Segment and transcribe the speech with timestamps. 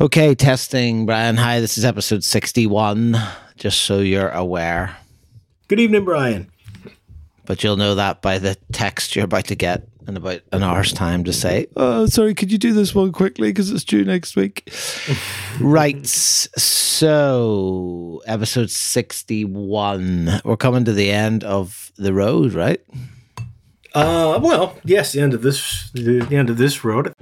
[0.00, 1.36] Okay, testing, Brian.
[1.36, 3.18] Hi, this is episode 61,
[3.58, 4.96] just so you're aware.
[5.68, 6.50] Good evening, Brian.
[7.44, 10.94] But you'll know that by the text you're about to get in about an hour's
[10.94, 14.36] time to say, Oh, sorry, could you do this one quickly because it's due next
[14.36, 14.72] week?
[15.60, 16.06] right.
[16.06, 17.02] So,
[18.24, 20.40] episode 61.
[20.46, 22.80] We're coming to the end of the road, right?
[23.94, 27.12] Uh, well, yes, the end of this, the, the end of this road.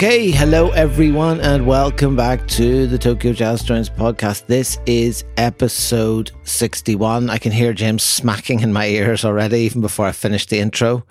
[0.00, 4.46] Okay, hello everyone, and welcome back to the Tokyo Jazz Joints podcast.
[4.46, 7.28] This is episode 61.
[7.28, 11.04] I can hear James smacking in my ears already, even before I finish the intro.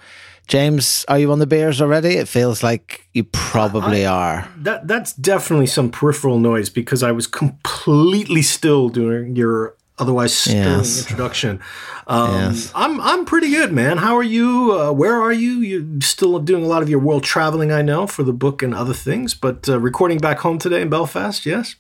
[0.48, 2.16] James, are you on the beers already?
[2.16, 4.52] It feels like you probably I, are.
[4.58, 10.80] That that's definitely some peripheral noise because I was completely still during your otherwise sterling
[10.80, 11.02] yes.
[11.02, 11.60] introduction.
[12.08, 12.72] Um, yes.
[12.74, 13.98] I'm I'm pretty good, man.
[13.98, 14.78] How are you?
[14.80, 15.60] Uh, where are you?
[15.60, 18.74] You're still doing a lot of your world traveling, I know, for the book and
[18.74, 19.34] other things.
[19.34, 21.76] But uh, recording back home today in Belfast, yes.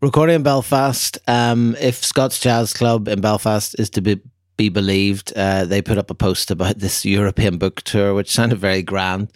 [0.00, 1.18] Recording in Belfast.
[1.26, 4.20] Um, if Scotts Jazz Club in Belfast is to be
[4.56, 8.58] be believed, uh, they put up a post about this European book tour, which sounded
[8.58, 9.32] very grand.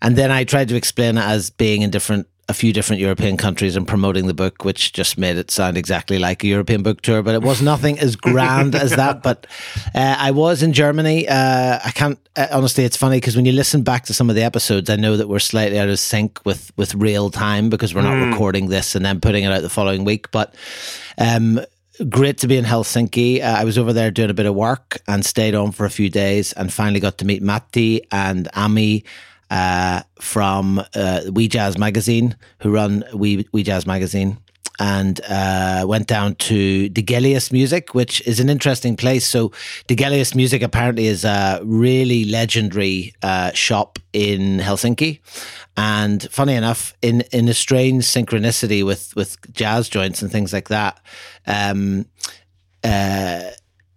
[0.00, 3.36] And then I tried to explain it as being in different a few different European
[3.36, 7.02] countries and promoting the book, which just made it sound exactly like a European book
[7.02, 7.22] tour.
[7.22, 9.22] But it was nothing as grand as that.
[9.28, 9.46] But
[9.94, 11.28] uh, I was in Germany.
[11.28, 12.84] Uh, I can't uh, honestly.
[12.84, 15.28] It's funny because when you listen back to some of the episodes, I know that
[15.28, 18.30] we're slightly out of sync with with real time because we're not mm.
[18.30, 20.30] recording this and then putting it out the following week.
[20.30, 20.54] But
[21.18, 21.60] um,
[22.08, 23.42] great to be in Helsinki.
[23.42, 25.90] Uh, I was over there doing a bit of work and stayed on for a
[25.90, 29.04] few days and finally got to meet Matti and Ami
[29.50, 34.38] uh, from uh, We Jazz magazine, who run We We Jazz magazine,
[34.78, 39.26] and uh, went down to Digelius Music, which is an interesting place.
[39.26, 39.50] So
[39.88, 45.20] Digelius Music apparently is a really legendary uh, shop in Helsinki.
[45.76, 50.68] And funny enough, in, in a strange synchronicity with, with jazz joints and things like
[50.68, 51.00] that,
[51.46, 52.06] um,
[52.84, 53.50] uh,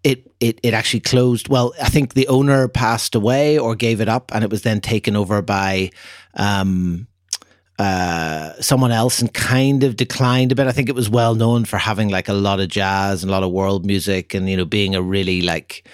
[0.04, 1.48] it, it it actually closed.
[1.48, 4.82] Well, I think the owner passed away or gave it up, and it was then
[4.82, 5.92] taken over by
[6.34, 7.08] um,
[7.78, 10.68] uh, someone else and kind of declined a bit.
[10.68, 13.34] I think it was well known for having like a lot of jazz and a
[13.34, 15.88] lot of world music, and you know being a really like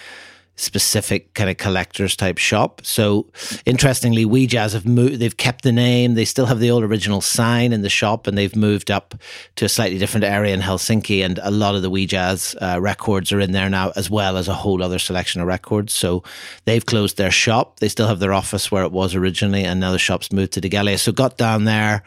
[0.57, 2.81] specific kind of collectors type shop.
[2.84, 3.28] So
[3.66, 5.19] interestingly, We Jazz have moved.
[5.19, 6.16] They've kept the name.
[6.16, 9.16] They still have the old original sign in the shop, and they've moved up
[9.56, 11.23] to a slightly different area in Helsinki.
[11.23, 14.35] And a lot of the We Jazz uh, records are in there now, as well
[14.35, 15.94] as a whole other selection of records.
[15.94, 16.23] So
[16.66, 17.79] they've closed their shop.
[17.79, 20.62] They still have their office where it was originally, and now the shop's moved to
[20.62, 21.00] Degelia.
[21.00, 22.03] So got down there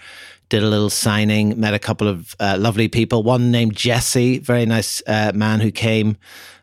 [0.51, 3.23] did a little signing, met a couple of uh, lovely people.
[3.23, 6.17] One named Jesse, very nice uh, man who came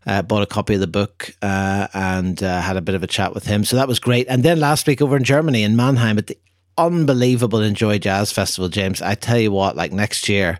[0.07, 3.07] uh, bought a copy of the book uh, and uh, had a bit of a
[3.07, 3.63] chat with him.
[3.65, 4.25] So that was great.
[4.29, 6.37] And then last week over in Germany, in Mannheim, at the
[6.77, 10.59] unbelievable Enjoy Jazz Festival, James, I tell you what, like next year,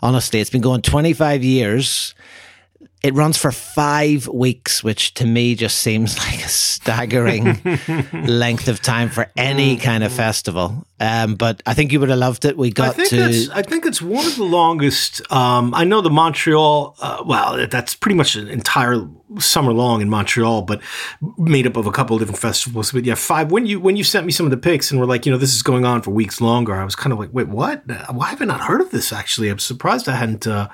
[0.00, 2.14] honestly, it's been going 25 years.
[3.02, 7.60] It runs for five weeks, which to me just seems like a staggering
[8.12, 10.86] length of time for any kind of festival.
[10.98, 12.56] Um, but I think you would have loved it.
[12.56, 13.50] We got I think to.
[13.52, 15.20] I think it's one of the longest.
[15.30, 16.96] Um, I know the Montreal.
[17.00, 19.06] Uh, well, that's pretty much an entire
[19.38, 20.80] summer long in Montreal, but
[21.36, 22.92] made up of a couple of different festivals.
[22.92, 23.50] But yeah, five.
[23.50, 25.38] When you when you sent me some of the pics and were like, you know,
[25.38, 27.82] this is going on for weeks longer, I was kind of like, wait, what?
[28.10, 29.12] Why have I not heard of this?
[29.12, 30.46] Actually, I'm surprised I hadn't.
[30.46, 30.68] Uh,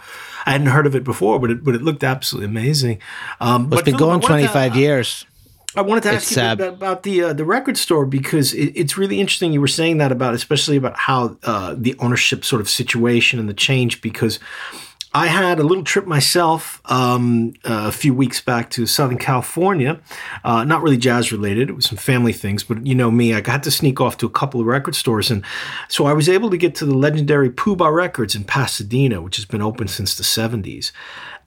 [0.46, 3.00] I hadn't heard of it before, but it but it looked absolutely amazing.
[3.40, 5.26] Um, well, it's been going 25 years.
[5.74, 8.72] I wanted to ask it's, you uh, about the uh, the record store because it,
[8.76, 9.52] it's really interesting.
[9.52, 13.48] You were saying that about, especially about how uh, the ownership sort of situation and
[13.48, 14.02] the change.
[14.02, 14.38] Because
[15.14, 20.00] I had a little trip myself um, a few weeks back to Southern California.
[20.44, 22.64] Uh, not really jazz related; it was some family things.
[22.64, 25.30] But you know me, I got to sneak off to a couple of record stores,
[25.30, 25.42] and
[25.88, 29.46] so I was able to get to the legendary Poo-Bah Records in Pasadena, which has
[29.46, 30.92] been open since the '70s.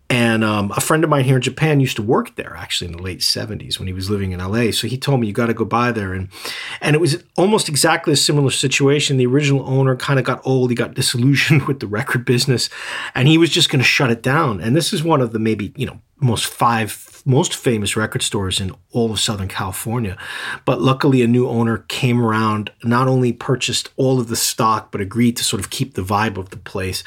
[0.10, 2.98] And um, a friend of mine here in Japan used to work there actually in
[2.98, 4.72] the late 70s when he was living in LA.
[4.72, 6.14] So he told me you got to go by there.
[6.14, 6.30] And
[6.80, 9.18] and it was almost exactly a similar situation.
[9.18, 10.70] The original owner kind of got old.
[10.70, 12.70] He got disillusioned with the record business
[13.16, 14.62] and he was just going to shut it down.
[14.62, 16.92] And this is one of the maybe, you know, most five
[17.26, 20.16] most famous record stores in all of Southern California.
[20.64, 25.02] But luckily, a new owner came around, not only purchased all of the stock, but
[25.02, 27.04] agreed to sort of keep the vibe of the place.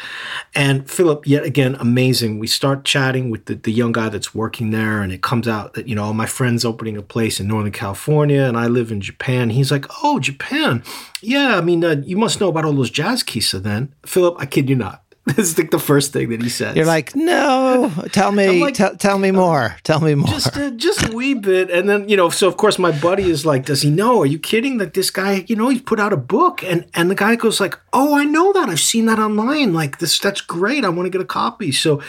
[0.55, 2.41] And Philip, yet again, amazing.
[2.41, 5.75] We start chatting with the, the young guy that's working there, and it comes out
[5.75, 9.01] that, you know, my friend's opening a place in Northern California, and I live in
[9.01, 9.51] Japan.
[9.51, 10.83] He's like, Oh, Japan.
[11.21, 13.95] Yeah, I mean, uh, you must know about all those jazz kisa then.
[14.05, 15.03] Philip, I kid you not.
[15.37, 16.75] This is like the first thing that he says.
[16.75, 20.29] You're like, no, tell me, like, t- tell me more, tell me more.
[20.29, 22.31] Just, uh, just a wee bit, and then you know.
[22.31, 24.23] So of course, my buddy is like, does he know?
[24.23, 24.79] Are you kidding?
[24.79, 27.61] That this guy, you know, he's put out a book, and and the guy goes
[27.61, 28.69] like, oh, I know that.
[28.69, 29.75] I've seen that online.
[29.75, 30.85] Like this, that's great.
[30.85, 31.73] I want to get a copy.
[31.73, 32.01] So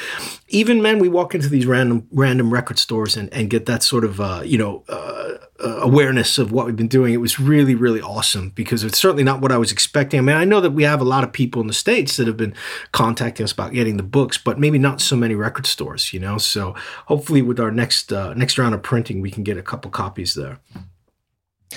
[0.48, 4.06] even men, we walk into these random random record stores and and get that sort
[4.06, 4.84] of uh, you know.
[4.88, 7.14] Uh, uh, awareness of what we've been doing.
[7.14, 10.20] It was really, really awesome because it's certainly not what I was expecting.
[10.20, 12.28] I mean, I know that we have a lot of people in the States that
[12.28, 12.54] have been
[12.92, 16.38] contacting us about getting the books, but maybe not so many record stores, you know?
[16.38, 16.76] So
[17.08, 20.34] hopefully with our next, uh, next round of printing, we can get a couple copies
[20.34, 20.60] there.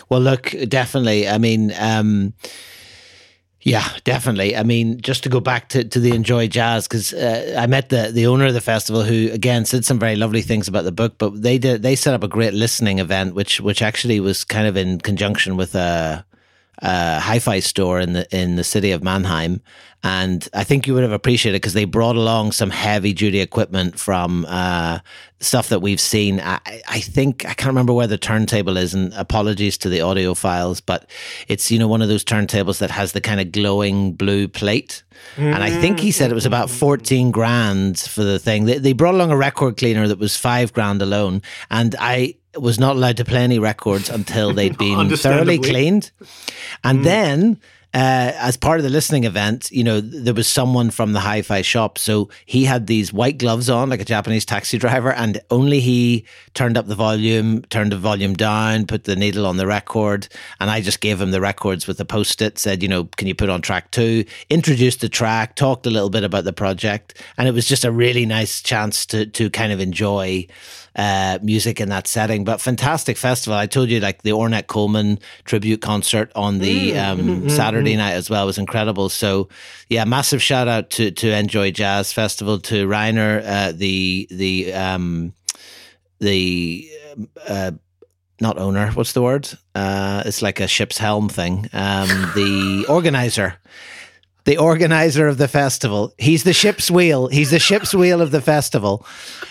[0.09, 1.29] Well, look, definitely.
[1.29, 2.35] I mean, um,
[3.65, 4.57] yeah, definitely.
[4.57, 7.91] I mean, just to go back to, to the Enjoy Jazz, because uh, I met
[7.91, 10.93] the, the owner of the festival, who again said some very lovely things about the
[10.93, 11.15] book.
[11.19, 14.67] But they did they set up a great listening event, which which actually was kind
[14.67, 16.25] of in conjunction with a,
[16.79, 19.61] a hi-fi store in the in the city of Mannheim,
[20.03, 24.01] and I think you would have appreciated because they brought along some heavy duty equipment
[24.01, 24.99] from uh,
[25.39, 26.41] stuff that we've seen.
[26.41, 26.59] I,
[26.89, 31.09] I, think I can't remember where the turntable is, and apologies to the audiophiles, but
[31.47, 35.05] it's you know one of those turntables that has the kind of glowing blue plate.
[35.37, 35.55] Mm-hmm.
[35.55, 38.65] And I think he said it was about 14 grand for the thing.
[38.65, 41.43] They, they brought along a record cleaner that was five grand alone.
[41.71, 46.11] And I was not allowed to play any records until they'd been thoroughly cleaned.
[46.83, 47.05] And mm.
[47.05, 47.61] then
[47.95, 51.43] uh, as part of the listening event, you know, there was someone from the hi
[51.43, 51.99] fi shop.
[51.99, 56.25] So he had these white gloves on, like a Japanese taxi driver, and only he
[56.55, 60.29] turned up the volume, turned the volume down, put the needle on the record.
[60.59, 63.29] And I just gave him the records with a post it, said, you know, can
[63.29, 64.25] you put on track two?
[64.49, 67.23] Introduced the track, talked a little bit about the project.
[67.37, 70.47] And it was just a really nice chance to, to kind of enjoy
[70.97, 72.45] uh, music in that setting.
[72.45, 73.57] But fantastic festival.
[73.57, 77.93] I told you, like the Ornette Coleman tribute concert on the mm, um, mm-hmm, Saturday
[77.93, 77.99] mm-hmm.
[77.99, 79.09] night as well was incredible.
[79.09, 79.49] So,
[79.89, 85.33] yeah, massive shout out to to Enjoy Jazz Festival to Rainer, uh, the the um,
[86.19, 86.89] the
[87.49, 87.73] uh,
[88.41, 88.91] not owner.
[88.91, 89.49] What's the word?
[89.75, 91.69] Uh, it's like a ship's helm thing.
[91.73, 93.59] Um, the organizer
[94.45, 96.13] the organizer of the festival.
[96.19, 97.29] He's the ship's wheel.
[97.29, 99.07] He's the ship's wheel of the festival.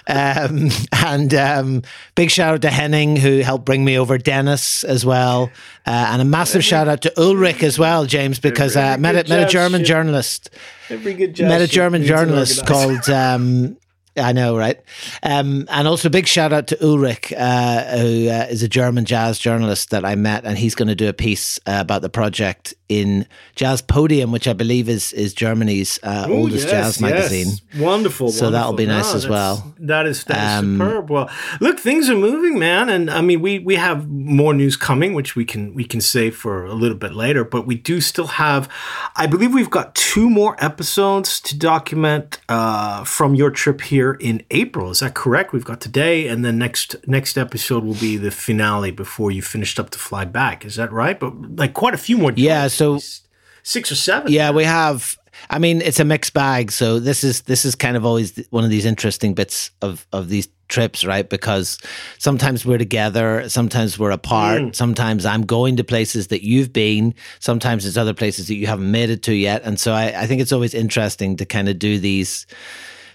[0.08, 1.84] Um, and um,
[2.16, 5.50] big shout out to Henning, who helped bring me over Dennis as well.
[5.86, 9.30] Uh, and a massive shout out to Ulrich as well, James, because uh, met, a,
[9.30, 9.88] met a German ship.
[9.88, 10.50] journalist.
[10.90, 13.78] Every good met a German journalist called um,
[14.18, 14.78] I know, right?
[15.24, 19.06] Um, and also, a big shout out to Ulrich, uh, who uh, is a German
[19.06, 22.10] jazz journalist that I met, and he's going to do a piece uh, about the
[22.10, 23.26] project in
[23.56, 27.48] Jazz Podium, which I believe is is Germany's uh, Ooh, oldest yes, jazz magazine.
[27.48, 27.82] Yes.
[27.82, 28.52] Wonderful, so wonderful.
[28.52, 29.74] that'll be nice no, as well.
[29.80, 31.10] That is that um, superb.
[31.10, 31.30] Well,
[31.62, 35.38] look, things are moving, man, and I mean, we we have more news coming, which
[35.38, 37.46] we can we can save for a little bit later.
[37.46, 38.68] But we do still have,
[39.16, 44.18] I believe, we've got two more episodes to document uh, from your trip here here
[44.20, 44.90] in April.
[44.90, 45.54] Is that correct?
[45.54, 49.80] We've got today, and then next next episode will be the finale before you finished
[49.80, 50.66] up to fly back.
[50.66, 51.20] Is that right?
[51.20, 52.34] But like quite a few more.
[52.36, 52.68] Yeah.
[52.68, 53.00] So
[53.64, 54.32] six or seven.
[54.32, 55.18] Yeah, we have.
[55.50, 56.72] I mean, it's a mixed bag.
[56.72, 60.30] So this is this is kind of always one of these interesting bits of of
[60.30, 61.30] these trips, right?
[61.30, 61.78] Because
[62.18, 64.76] sometimes we're together, sometimes we're apart, mm.
[64.76, 68.90] sometimes I'm going to places that you've been, sometimes it's other places that you haven't
[68.90, 69.64] made it to yet.
[69.66, 72.48] And so I, I think it's always interesting to kind of do these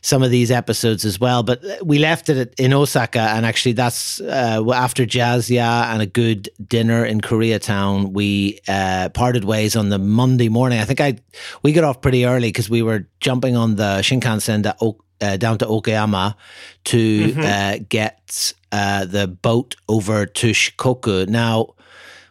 [0.06, 1.42] some of these episodes as well.
[1.42, 5.04] But we left it in Osaka, and actually, that's uh, after
[5.50, 8.12] yeah, and a good dinner in Koreatown.
[8.12, 10.78] We uh, parted ways on the Monday morning.
[10.78, 11.18] I think I
[11.64, 15.58] we got off pretty early because we were jumping on the Shinkansen to, uh, down
[15.58, 16.36] to Okayama
[16.84, 17.40] to mm-hmm.
[17.42, 21.26] Uh, get uh, the boat over to Shikoku.
[21.28, 21.74] Now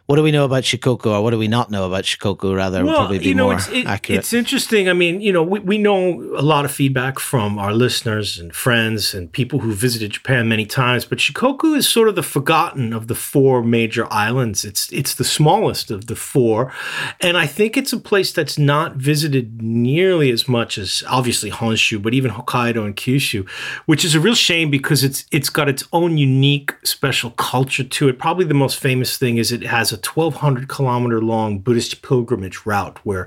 [0.06, 2.54] what do we know about Shikoku, or what do we not know about Shikoku?
[2.54, 4.20] Rather, well, probably be you know, more it's, it, accurate.
[4.20, 4.88] It's interesting.
[4.88, 8.54] I mean, you know, we, we know a lot of feedback from our listeners and
[8.54, 12.92] friends and people who visited Japan many times, but Shikoku is sort of the forgotten
[12.92, 14.64] of the four major islands.
[14.64, 16.72] It's it's the smallest of the four,
[17.20, 22.00] and I think it's a place that's not visited nearly as much as obviously Honshu,
[22.00, 23.48] but even Hokkaido and Kyushu,
[23.86, 28.08] which is a real shame because it's it's got its own unique special culture to
[28.08, 28.20] it.
[28.20, 32.64] Probably the most famous thing is it has a a 1,200 kilometer long Buddhist pilgrimage
[32.64, 33.26] route where,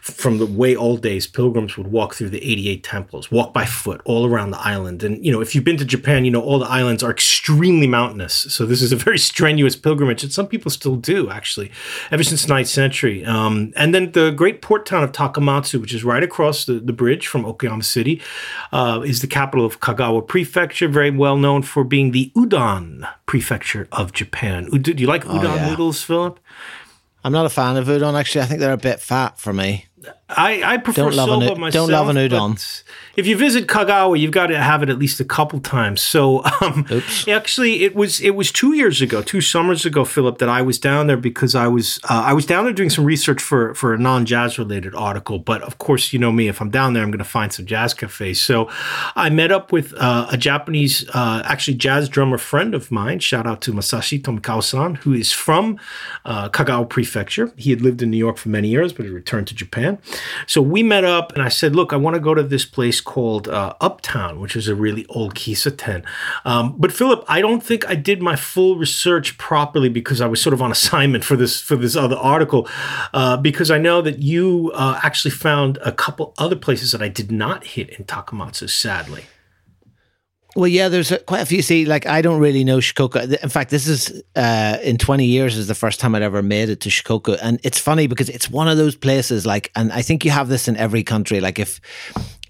[0.00, 4.00] from the way old days, pilgrims would walk through the 88 temples, walk by foot
[4.04, 5.02] all around the island.
[5.02, 7.86] And, you know, if you've been to Japan, you know, all the islands are extremely
[7.86, 8.34] mountainous.
[8.34, 11.70] So this is a very strenuous pilgrimage that some people still do, actually,
[12.10, 13.24] ever since the 9th century.
[13.24, 16.92] Um, and then the great port town of Takamatsu, which is right across the, the
[16.92, 18.20] bridge from Okayama City,
[18.72, 23.88] uh, is the capital of Kagawa Prefecture, very well known for being the udon prefecture
[23.92, 24.68] of Japan.
[24.70, 25.70] Do you like udon oh, yeah.
[25.70, 26.40] noodles, Philip?
[27.24, 28.18] I'm not a fan of udon.
[28.18, 29.86] Actually, I think they're a bit fat for me.
[30.28, 31.88] I, I prefer don't love soba an, myself.
[31.88, 32.82] Don't love an udon.
[33.16, 36.02] If you visit Kagawa, you've got to have it at least a couple times.
[36.02, 36.84] So, um,
[37.28, 40.80] actually, it was it was two years ago, two summers ago, Philip, that I was
[40.80, 43.94] down there because I was uh, I was down there doing some research for for
[43.94, 45.38] a non jazz related article.
[45.38, 46.48] But of course, you know me.
[46.48, 48.40] If I'm down there, I'm going to find some jazz cafes.
[48.40, 48.68] So,
[49.14, 53.20] I met up with uh, a Japanese, uh, actually jazz drummer friend of mine.
[53.20, 55.78] Shout out to Masashi Tomikawa-san, who is from
[56.24, 57.52] uh, Kagawa Prefecture.
[57.56, 59.98] He had lived in New York for many years, but he returned to Japan.
[60.46, 63.00] So we met up and I said, look, I want to go to this place
[63.00, 66.04] called uh, Uptown, which is a really old Kisaten.
[66.44, 70.40] Um, but Philip, I don't think I did my full research properly because I was
[70.40, 72.68] sort of on assignment for this for this other article.
[73.12, 77.08] Uh, because I know that you uh, actually found a couple other places that I
[77.08, 79.24] did not hit in Takamatsu, sadly.
[80.56, 81.60] Well, yeah, there's a, quite a few.
[81.60, 83.42] See, like I don't really know Shikoku.
[83.42, 86.70] In fact, this is uh, in 20 years is the first time I'd ever made
[86.70, 89.44] it to Shikoku, and it's funny because it's one of those places.
[89.44, 91.40] Like, and I think you have this in every country.
[91.40, 91.78] Like, if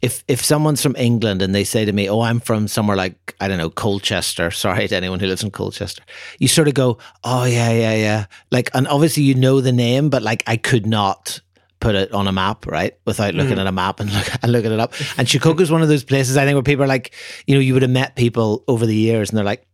[0.03, 3.35] if if someone's from England and they say to me, "Oh, I'm from somewhere like
[3.41, 6.05] I don't know Colchester," sorry to anyone who lives in Colchester,
[6.39, 10.11] you sort of go, "Oh yeah, yeah, yeah." Like, and obviously you know the name,
[10.11, 11.41] but like I could not
[11.81, 12.97] put it on a map, right?
[13.05, 13.61] Without looking mm.
[13.61, 14.93] at a map and, look, and looking it up.
[15.19, 17.15] And Shikoku is one of those places I think where people are like,
[17.47, 19.67] you know, you would have met people over the years and they're like,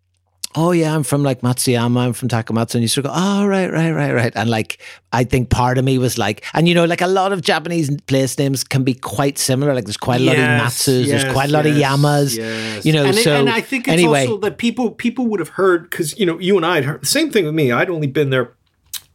[0.54, 3.46] oh yeah, I'm from like Matsuyama, I'm from Takamatsu, and you sort of go, oh
[3.46, 4.80] right, right, right, right, and like
[5.12, 7.94] I think part of me was like, and you know, like a lot of Japanese
[8.02, 9.74] place names can be quite similar.
[9.74, 12.00] Like there's quite a lot yes, of Matsus, yes, there's quite a lot yes, of
[12.00, 13.04] Yamas, you know.
[13.04, 16.18] And, so and I think it's anyway, also that people people would have heard because
[16.18, 17.72] you know you and I had heard the same thing with me.
[17.72, 18.54] I'd only been there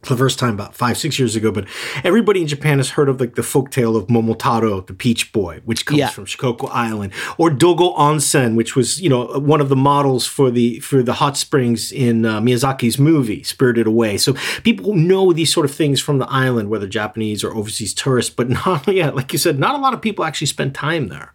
[0.02, 1.66] the first time about five, six years ago, but
[2.04, 5.60] everybody in Japan has heard of like the folk tale of Momotaro, the Peach Boy,
[5.64, 6.08] which comes yeah.
[6.08, 10.50] from Shikoku Island, or Dogo Onsen, which was you know one of the models for
[10.50, 14.16] the for the hot springs in uh, Miyazaki's movie Spirited Away.
[14.18, 18.32] So people know these sort of things from the island, whether Japanese or overseas tourists,
[18.34, 21.34] but not yeah, like you said, not a lot of people actually spend time there.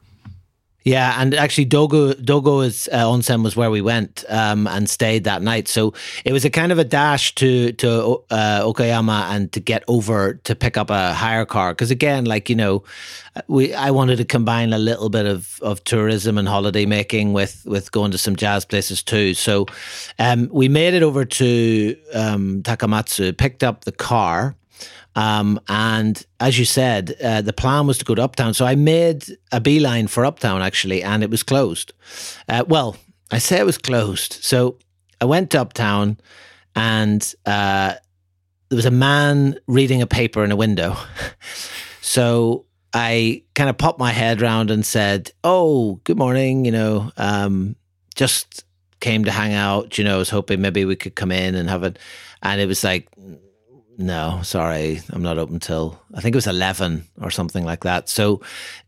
[0.84, 5.24] Yeah, and actually, Dogo Dogo is uh, onsen was where we went um, and stayed
[5.24, 5.70] that night.
[5.70, 5.94] So
[6.25, 10.34] it was a kind of a dash to to uh, Okayama and to get over
[10.44, 12.84] to pick up a hire car because again, like you know,
[13.48, 17.66] we I wanted to combine a little bit of, of tourism and holiday making with
[17.66, 19.34] with going to some jazz places too.
[19.36, 19.68] So
[20.20, 24.58] um, we made it over to um, Takamatsu, picked up the car
[25.15, 28.53] um, and as you said, uh, the plan was to go to Uptown.
[28.53, 31.94] So I made a beeline for Uptown actually, and it was closed.
[32.50, 32.98] Uh, well,
[33.32, 34.34] I say it was closed.
[34.42, 34.77] So
[35.22, 36.18] I went to Uptown,
[36.75, 37.94] and uh,
[38.70, 40.98] there was a man reading a paper in a window.
[42.01, 46.65] so I kind of popped my head round and said, "Oh, good morning.
[46.65, 47.75] You know, um,
[48.15, 48.65] just
[49.00, 49.98] came to hang out.
[49.98, 52.00] You know, I was hoping maybe we could come in and have it."
[52.42, 53.08] And it was like,
[53.98, 58.08] no, sorry, I'm not open till I think it was 11 or something like that.
[58.08, 58.42] So,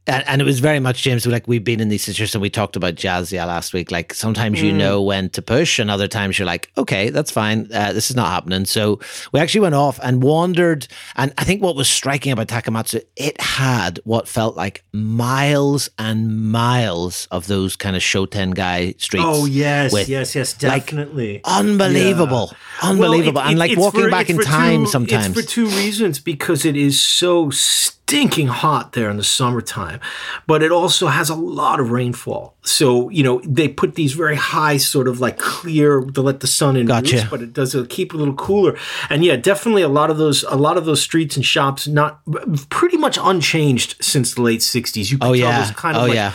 [0.08, 1.26] and, and, it was very much James.
[1.26, 2.40] Like we've been in these situations.
[2.40, 3.90] We talked about jazz yeah last week.
[3.90, 4.66] Like sometimes mm.
[4.66, 7.68] you know when to push, and other times you're like, okay, that's fine.
[7.74, 8.66] Uh, this is not happening.
[8.66, 9.00] So
[9.32, 10.88] we actually went off and wandered.
[11.16, 16.52] And I think what was striking about Takamatsu, it had what felt like miles and
[16.52, 19.26] miles of those kind of Shotengai streets.
[19.28, 22.90] Oh yes, with, yes, yes, definitely, like, unbelievable, yeah.
[22.90, 25.28] unbelievable, well, it, and like walking for, back in time two, sometimes.
[25.28, 30.00] It's for two reasons because it is so stinking hot there in the summertime,
[30.48, 32.56] but it also has a lot of rainfall.
[32.62, 36.48] So, you know, they put these very high, sort of like clear to let the
[36.48, 37.28] sun in, gotcha.
[37.30, 38.78] But it does uh, keep it a little cooler.
[39.10, 42.22] And yeah, definitely a lot of those, a lot of those streets and shops, not
[42.70, 45.12] pretty much unchanged since the late 60s.
[45.12, 45.72] You can oh, tell yeah.
[45.74, 46.34] kind of oh, like, yeah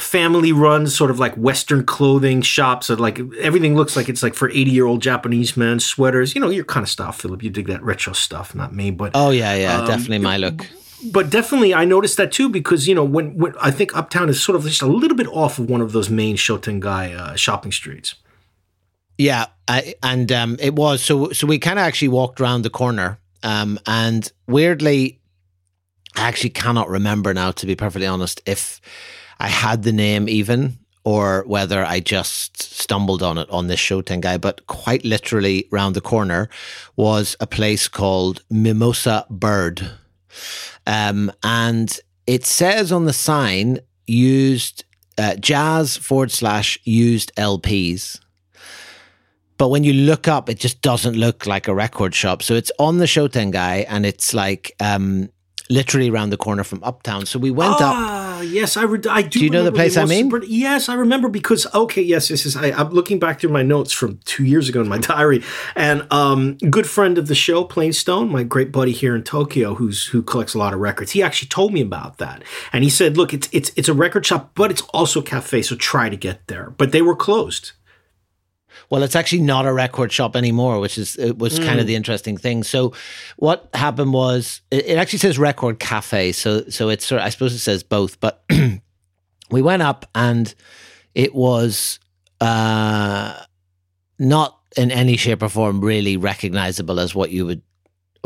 [0.00, 4.34] family run sort of like western clothing shops that like everything looks like it's like
[4.34, 7.48] for 80 year old japanese men sweaters you know your kind of stuff philip you
[7.48, 10.66] dig that retro stuff not me but oh yeah yeah um, definitely my look
[11.12, 14.42] but definitely I noticed that too because you know when, when I think Uptown is
[14.42, 17.72] sort of just a little bit off of one of those main Shotengai uh, shopping
[17.72, 18.14] streets.
[19.18, 21.30] Yeah, I, and um, it was so.
[21.32, 25.20] So we kind of actually walked around the corner, um, and weirdly,
[26.14, 27.50] I actually cannot remember now.
[27.52, 28.80] To be perfectly honest, if
[29.38, 34.40] I had the name even or whether I just stumbled on it on this Shotengai,
[34.40, 36.48] but quite literally round the corner
[36.96, 39.88] was a place called Mimosa Bird.
[40.84, 44.84] Um, and it says on the sign used
[45.16, 48.18] uh, jazz forward slash used LPs.
[49.58, 52.42] But when you look up, it just doesn't look like a record shop.
[52.42, 55.30] So it's on the Shotengai and it's like um,
[55.68, 57.26] literally around the corner from Uptown.
[57.26, 57.94] So we went ah, up.
[57.96, 59.38] Ah, yes, I, re- I do.
[59.38, 60.30] Do you know the place I mean?
[60.30, 62.56] Super- yes, I remember because okay, yes, this is.
[62.56, 65.42] I, am looking back through my notes from two years ago in my diary,
[65.74, 69.74] and um, good friend of the show, Plain Stone, my great buddy here in Tokyo,
[69.74, 71.12] who's who collects a lot of records.
[71.12, 72.42] He actually told me about that,
[72.72, 75.62] and he said, "Look, it's it's it's a record shop, but it's also a cafe,
[75.62, 77.72] so try to get there." But they were closed.
[78.90, 81.64] Well, it's actually not a record shop anymore, which is it was mm.
[81.64, 81.88] kind of hmm.
[81.88, 82.62] the interesting thing.
[82.62, 82.92] So,
[83.36, 87.30] what happened was it, it actually says record cafe, so so it's sort of I
[87.30, 88.44] suppose it says both, but
[89.50, 90.54] we went up and
[91.14, 91.98] it was
[92.40, 93.42] uh,
[94.18, 97.62] not in any shape or form really recognizable as what you would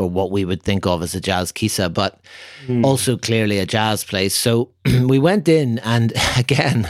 [0.01, 2.19] or what we would think of as a jazz kisa, but
[2.65, 2.83] mm.
[2.83, 4.35] also clearly a jazz place.
[4.35, 4.71] So
[5.05, 6.89] we went in, and again,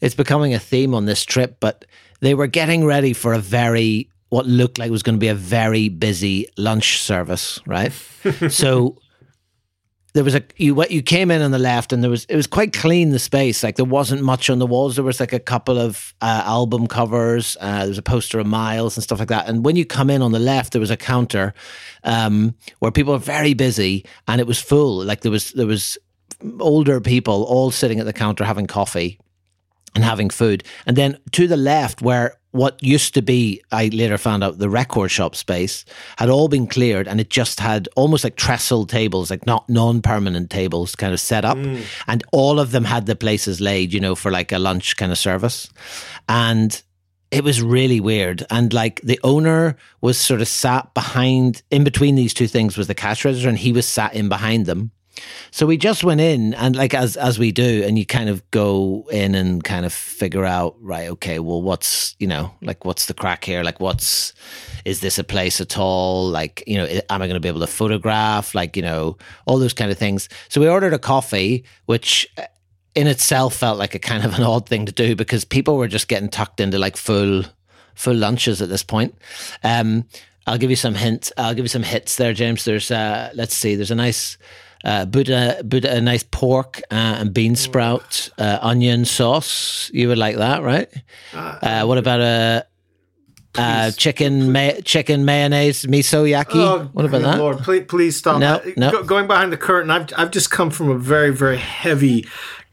[0.00, 1.84] it's becoming a theme on this trip, but
[2.20, 5.34] they were getting ready for a very what looked like was going to be a
[5.34, 7.92] very busy lunch service, right?
[8.48, 8.96] so
[10.12, 12.36] there was a you what you came in on the left and there was it
[12.36, 13.62] was quite clean the space.
[13.62, 14.96] Like there wasn't much on the walls.
[14.96, 18.46] There was like a couple of uh, album covers uh, there was a poster of
[18.46, 19.48] miles and stuff like that.
[19.48, 21.54] And when you come in on the left there was a counter
[22.04, 25.04] um, where people were very busy and it was full.
[25.04, 25.98] Like there was there was
[26.58, 29.18] older people all sitting at the counter having coffee
[29.94, 30.64] and having food.
[30.86, 34.68] And then to the left, where what used to be, I later found out, the
[34.68, 35.84] record shop space
[36.16, 40.02] had all been cleared and it just had almost like trestle tables, like not non
[40.02, 41.56] permanent tables kind of set up.
[41.56, 41.82] Mm.
[42.08, 45.12] And all of them had the places laid, you know, for like a lunch kind
[45.12, 45.68] of service.
[46.28, 46.82] And
[47.30, 48.44] it was really weird.
[48.50, 52.88] And like the owner was sort of sat behind, in between these two things was
[52.88, 54.90] the cash register, and he was sat in behind them.
[55.50, 58.48] So we just went in and like as as we do, and you kind of
[58.50, 63.06] go in and kind of figure out, right, okay, well what's you know, like what's
[63.06, 63.62] the crack here?
[63.62, 64.32] Like what's
[64.84, 66.28] is this a place at all?
[66.28, 68.54] Like, you know, am I gonna be able to photograph?
[68.54, 70.28] Like, you know, all those kind of things.
[70.48, 72.44] So we ordered a coffee, which uh,
[72.94, 75.88] in itself felt like a kind of an odd thing to do because people were
[75.88, 77.44] just getting tucked into like full
[77.94, 79.14] full lunches at this point.
[79.62, 80.04] Um
[80.46, 81.32] I'll give you some hints.
[81.36, 82.64] I'll give you some hits there, James.
[82.64, 84.36] There's uh let's see, there's a nice
[84.84, 85.58] uh, put a
[85.96, 89.90] a nice pork uh, and bean sprout uh, onion sauce.
[89.92, 90.88] You would like that, right?
[91.34, 92.66] Uh, uh what about a
[93.56, 96.54] uh, chicken ma- chicken mayonnaise miso yaki?
[96.54, 97.38] Oh, what about that?
[97.38, 98.40] Lord, please, please stop.
[98.40, 98.90] No, no.
[98.90, 102.26] Go, going behind the curtain, I've I've just come from a very very heavy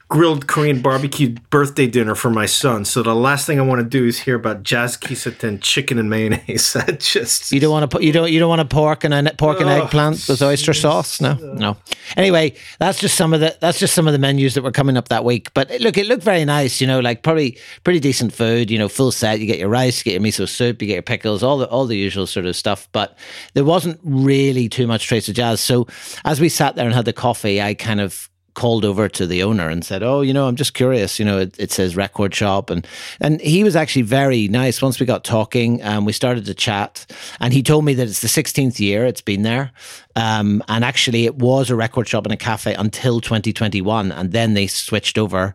[0.09, 2.85] grilled Korean barbecue birthday dinner for my son.
[2.85, 6.09] So the last thing I want to do is hear about jazz kisaten chicken and
[6.09, 6.73] mayonnaise.
[6.77, 9.13] That just you don't want to put you don't you don't want a pork and
[9.13, 11.19] a pork and oh, eggplant with oyster sauce.
[11.19, 11.77] No, no.
[12.15, 14.95] Anyway, that's just some of the that's just some of the menus that were coming
[14.95, 15.51] up that week.
[15.53, 16.79] But look, it looked very nice.
[16.79, 18.69] You know, like probably pretty decent food.
[18.69, 19.39] You know, full set.
[19.39, 21.67] You get your rice, you get your miso soup, you get your pickles, all the
[21.67, 22.87] all the usual sort of stuff.
[22.91, 23.17] But
[23.55, 25.59] there wasn't really too much trace of jazz.
[25.59, 25.87] So
[26.25, 29.43] as we sat there and had the coffee, I kind of called over to the
[29.43, 31.19] owner and said, "Oh, you know, I'm just curious.
[31.19, 32.85] You know, it, it says record shop," and
[33.21, 34.81] and he was actually very nice.
[34.81, 37.05] Once we got talking, and um, we started to chat,
[37.39, 39.71] and he told me that it's the 16th year it's been there,
[40.15, 44.55] um, and actually it was a record shop and a cafe until 2021, and then
[44.55, 45.53] they switched over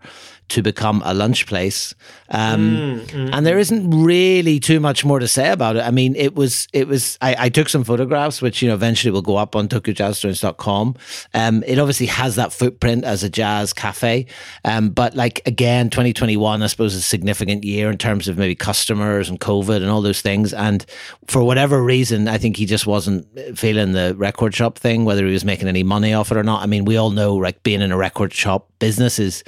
[0.53, 1.95] to become a lunch place.
[2.29, 5.81] Um, mm, mm, and there isn't really too much more to say about it.
[5.81, 9.11] I mean, it was, it was, I, I took some photographs, which, you know, eventually
[9.11, 10.97] will go up on tokyojazzstories.com.
[11.33, 14.27] Um, it obviously has that footprint as a jazz cafe.
[14.65, 18.55] Um, but like, again, 2021, I suppose, is a significant year in terms of maybe
[18.55, 20.53] customers and COVID and all those things.
[20.53, 20.85] And
[21.29, 23.27] for whatever reason, I think he just wasn't
[23.59, 26.63] feeling the record shop thing, whether he was making any money off it or not.
[26.63, 29.45] I mean, we all know, like, being in a record shop business is,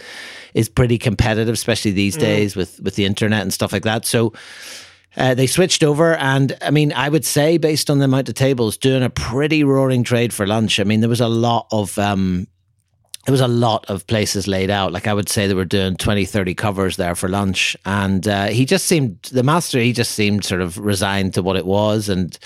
[0.54, 2.20] is pretty competitive, especially these mm.
[2.20, 4.06] days with with the internet and stuff like that.
[4.06, 4.32] So.
[5.16, 8.34] Uh, they switched over, and I mean, I would say, based on the amount of
[8.34, 10.80] tables, doing a pretty roaring trade for lunch.
[10.80, 12.48] I mean, there was a lot of um,
[13.24, 14.92] there was a lot of places laid out.
[14.92, 17.76] Like I would say they were doing 20, 30 covers there for lunch.
[17.86, 21.56] And uh, he just seemed, the master, he just seemed sort of resigned to what
[21.56, 22.08] it was.
[22.08, 22.38] And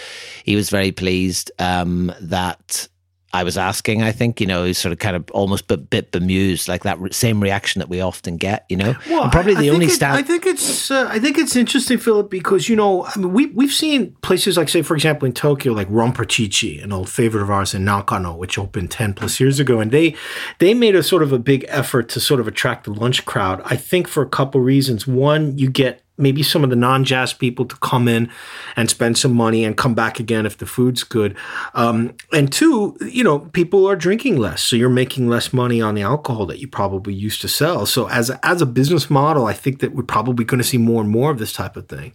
[0.45, 2.89] he was very pleased um, that
[3.33, 4.03] I was asking.
[4.03, 6.99] I think you know, he's sort of kind of almost a bit bemused, like that
[6.99, 8.65] re- same reaction that we often get.
[8.69, 10.17] You know, well, and probably I, the only it, stand.
[10.17, 13.47] I think it's uh, I think it's interesting, Philip, because you know I mean we
[13.47, 17.51] we've seen places like say for example in Tokyo like Rompercicci, an old favorite of
[17.51, 20.17] ours in Nakano, which opened ten plus years ago, and they
[20.59, 23.61] they made a sort of a big effort to sort of attract the lunch crowd.
[23.65, 25.07] I think for a couple reasons.
[25.07, 28.31] One, you get maybe some of the non-jazz people to come in
[28.77, 31.37] and spend some money and come back again if the food's good.
[31.75, 35.95] Um, and two you know people are drinking less so you're making less money on
[35.95, 37.87] the alcohol that you probably used to sell.
[37.87, 40.79] So as a, as a business model i think that we're probably going to see
[40.79, 42.13] more and more of this type of thing.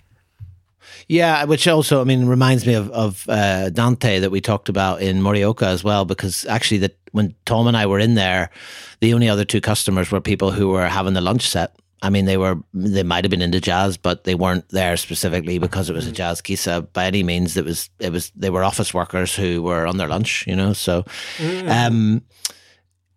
[1.07, 5.01] Yeah, which also, I mean, reminds me of, of uh, Dante that we talked about
[5.01, 8.49] in Morioka as well, because actually, that when Tom and I were in there,
[9.01, 11.75] the only other two customers were people who were having the lunch set.
[12.03, 15.57] I mean, they were they might have been into jazz, but they weren't there specifically
[15.57, 17.55] because it was a jazz kisa by any means.
[17.55, 20.73] It was it was they were office workers who were on their lunch, you know.
[20.73, 21.05] So,
[21.65, 22.21] um,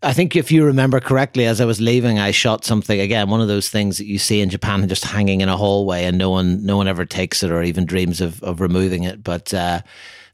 [0.05, 3.41] I think if you remember correctly, as I was leaving, I shot something again, one
[3.41, 6.31] of those things that you see in Japan just hanging in a hallway, and no
[6.31, 9.25] one, no one ever takes it or even dreams of of removing it.
[9.25, 9.81] But uh,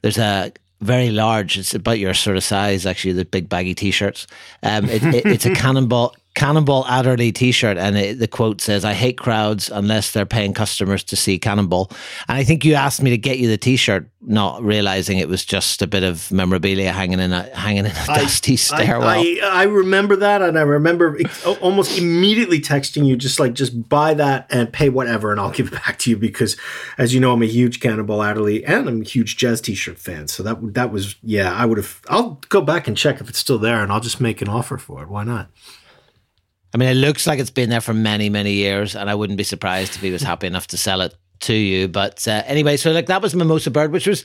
[0.02, 1.56] there's a very large.
[1.56, 3.14] It's about your sort of size, actually.
[3.14, 4.26] The big baggy t-shirts.
[4.62, 6.14] Um, it, it, it's a cannonball.
[6.35, 11.05] Cannonball Adderley T-shirt, and it, the quote says, "I hate crowds unless they're paying customers
[11.05, 11.90] to see Cannonball."
[12.27, 15.45] And I think you asked me to get you the T-shirt, not realizing it was
[15.45, 19.09] just a bit of memorabilia hanging in a hanging in a dusty stairwell.
[19.09, 21.18] I, I, I remember that, and I remember
[21.61, 25.66] almost immediately texting you, just like, just buy that and pay whatever, and I'll give
[25.66, 26.57] it back to you because,
[26.97, 30.29] as you know, I'm a huge Cannonball Adderley and I'm a huge jazz T-shirt fan.
[30.29, 32.01] So that that was, yeah, I would have.
[32.09, 34.79] I'll go back and check if it's still there, and I'll just make an offer
[34.79, 35.09] for it.
[35.11, 35.51] Why not?
[36.74, 39.37] I mean, it looks like it's been there for many, many years, and I wouldn't
[39.37, 41.88] be surprised if he was happy enough to sell it to you.
[41.88, 44.24] But uh, anyway, so like that was Mimosa Bird, which was,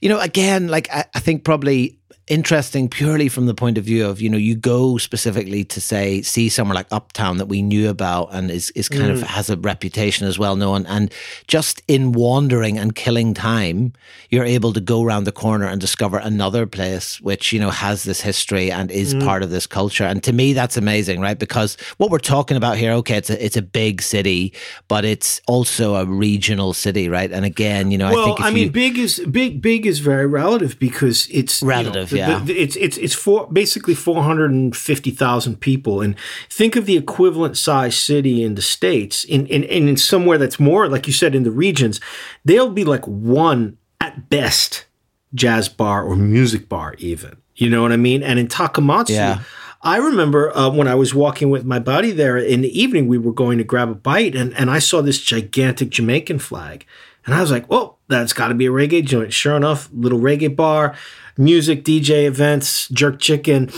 [0.00, 1.97] you know, again, like I, I think probably
[2.28, 6.22] interesting purely from the point of view of you know you go specifically to say
[6.22, 9.10] see somewhere like uptown that we knew about and is is kind mm.
[9.10, 11.12] of has a reputation as well known and
[11.46, 13.92] just in wandering and killing time
[14.30, 18.04] you're able to go around the corner and discover another place which you know has
[18.04, 19.24] this history and is mm.
[19.24, 22.76] part of this culture and to me that's amazing right because what we're talking about
[22.76, 24.52] here okay it's a, it's a big city
[24.88, 28.50] but it's also a regional city right and again you know well, I think I
[28.50, 32.38] mean big is big big is very relative because it's relative you know, yeah.
[32.44, 36.16] The, it's it's it's for basically four hundred and fifty thousand people, and
[36.50, 40.88] think of the equivalent size city in the states, in, in in somewhere that's more
[40.88, 42.00] like you said in the regions,
[42.44, 44.86] they'll be like one at best
[45.34, 47.36] jazz bar or music bar, even.
[47.54, 48.22] You know what I mean?
[48.22, 49.10] And in Takamatsu.
[49.10, 49.40] Yeah.
[49.80, 53.16] I remember uh, when I was walking with my buddy there in the evening, we
[53.16, 56.84] were going to grab a bite, and, and I saw this gigantic Jamaican flag.
[57.24, 59.32] And I was like, well, that's got to be a reggae joint.
[59.32, 60.96] Sure enough, little reggae bar
[61.38, 63.70] music, DJ events, jerk chicken.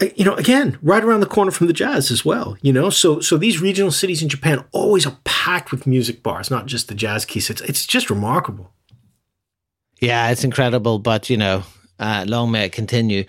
[0.00, 2.56] Uh, you know, again, right around the corner from the jazz as well.
[2.62, 6.50] You know, so so these regional cities in Japan always are packed with music bars,
[6.50, 7.50] not just the jazz keys.
[7.50, 8.72] It's it's just remarkable.
[10.00, 11.62] Yeah, it's incredible, but you know,
[12.02, 13.24] uh, long may it continue.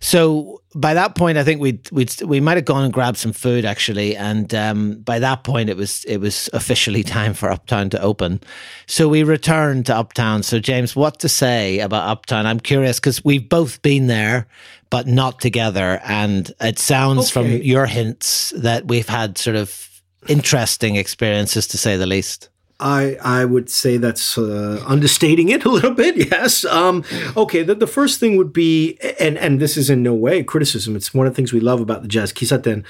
[0.00, 3.32] So by that point, I think we we we might have gone and grabbed some
[3.32, 7.88] food actually, and um, by that point, it was it was officially time for Uptown
[7.90, 8.40] to open.
[8.86, 10.42] So we returned to Uptown.
[10.42, 12.46] So James, what to say about Uptown?
[12.46, 14.48] I'm curious because we've both been there,
[14.90, 17.32] but not together, and it sounds okay.
[17.32, 22.48] from your hints that we've had sort of interesting experiences to say the least.
[22.78, 26.16] I I would say that's uh, understating it a little bit.
[26.26, 26.64] Yes.
[26.64, 27.04] Um,
[27.36, 27.62] okay.
[27.62, 30.96] The, the first thing would be, and and this is in no way criticism.
[30.96, 32.84] It's one of the things we love about the jazz kisaten.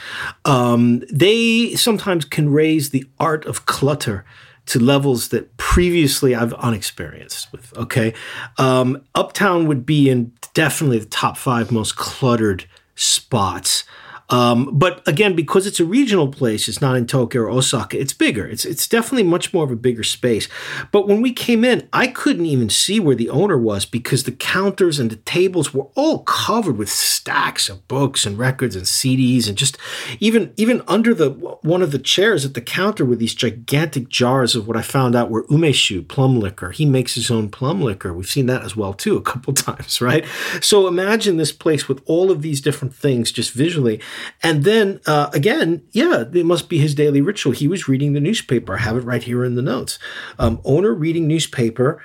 [0.45, 4.25] Um, they sometimes can raise the art of clutter
[4.67, 7.77] to levels that previously I've unexperienced with.
[7.77, 8.15] Okay.
[8.59, 13.85] Um, Uptown would be in definitely the top five most cluttered spots.
[14.29, 17.99] Um, but again, because it's a regional place, it's not in Tokyo or Osaka.
[17.99, 18.47] It's bigger.
[18.47, 20.49] It's it's definitely much more of a bigger space.
[20.91, 24.33] But when we came in, I couldn't even see where the owner was because the
[24.33, 29.49] counters and the tables were all covered with stacks of books and records and CDs,
[29.49, 29.79] and just
[30.19, 34.57] even even under the one of the chairs at the counter were these gigantic jars
[34.57, 36.73] of what I found out were umeshu plum liquor.
[36.73, 38.13] He makes his own plum liquor.
[38.13, 40.25] We've seen that as well too a couple times, right?
[40.61, 44.01] So imagine this place with all of these different things just visually.
[44.43, 47.53] And then uh, again, yeah, it must be his daily ritual.
[47.53, 48.75] He was reading the newspaper.
[48.75, 49.99] I have it right here in the notes.
[50.39, 52.03] Um, owner reading newspaper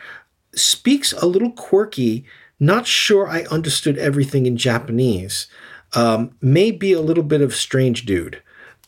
[0.55, 2.25] speaks a little quirky.
[2.59, 5.47] Not sure I understood everything in Japanese.
[5.93, 8.41] Um, may be a little bit of strange dude.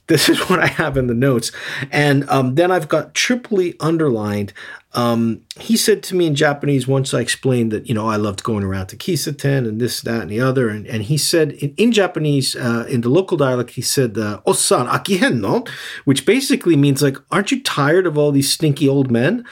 [0.07, 1.51] This is what I have in the notes.
[1.91, 4.53] And um, then I've got triply underlined
[4.95, 8.43] um, he said to me in Japanese once I explained that, you know, I loved
[8.43, 10.69] going around to Kisaten and this, that, and the other.
[10.69, 14.41] And, and he said in, in Japanese, uh, in the local dialect, he said, uh,
[14.45, 15.65] Osan akihen no?
[16.05, 19.45] Which basically means like, aren't you tired of all these stinky old men?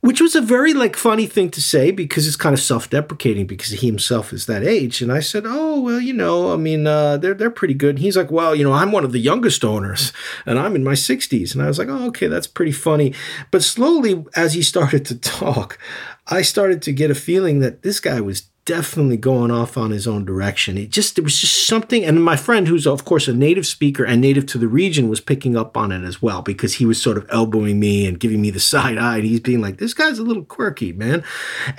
[0.00, 3.70] Which was a very like funny thing to say because it's kind of self-deprecating because
[3.70, 5.02] he himself is that age.
[5.02, 7.96] And i said oh well you know i mean uh, they're, they're pretty good.
[7.96, 10.12] And he's like well you know i'm one of the youngest owners
[10.46, 13.14] and i'm in my 60s and i was like oh okay that's pretty funny.
[13.50, 15.78] But slowly as he started to talk
[16.28, 20.06] i started to get a feeling that this guy was definitely going off on his
[20.06, 20.76] own direction.
[20.76, 24.04] It just there was just something, and my friend, who's of course a native speaker
[24.04, 27.00] and native to the region, was picking up on it as well because he was
[27.00, 29.16] sort of elbowing me and giving me the side eye.
[29.16, 31.24] And he's being like, "This guy's a little quirky, man."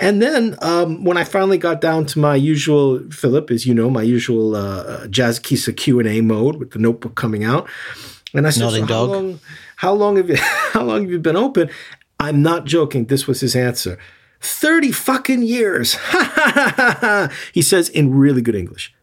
[0.00, 3.88] And then um, when I finally got down to my usual Philip, as you know,
[3.88, 7.68] my usual uh, uh Jazz Kisa Q and A mode with the notebook coming out,
[8.34, 9.40] and I said, so how long,
[9.76, 10.36] how long have you
[10.72, 11.70] how long have you been open?"
[12.18, 13.06] I'm not joking.
[13.06, 13.96] This was his answer.
[14.40, 15.94] 30 fucking years.
[17.52, 18.94] he says in really good English.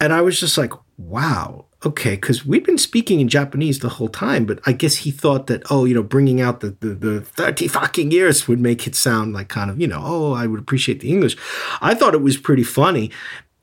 [0.00, 4.08] And I was just like, wow, okay, because we've been speaking in Japanese the whole
[4.08, 7.20] time, but I guess he thought that, oh, you know, bringing out the, the, the
[7.20, 10.60] 30 fucking years would make it sound like kind of, you know, oh, I would
[10.60, 11.36] appreciate the English.
[11.80, 13.10] I thought it was pretty funny,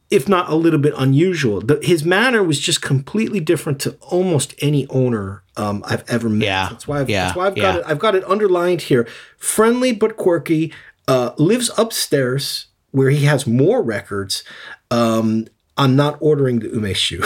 [0.10, 1.62] if not a little bit unusual.
[1.62, 6.46] The, his manner was just completely different to almost any owner um, I've ever met.
[6.46, 6.70] Yeah.
[6.70, 7.26] That's why I've, yeah.
[7.26, 7.64] that's why I've yeah.
[7.64, 7.86] got it.
[7.88, 9.08] I've got it underlined here.
[9.38, 10.74] Friendly but quirky,
[11.08, 14.44] uh, lives upstairs where he has more records.
[14.90, 17.22] Um, I'm not ordering the umeshu.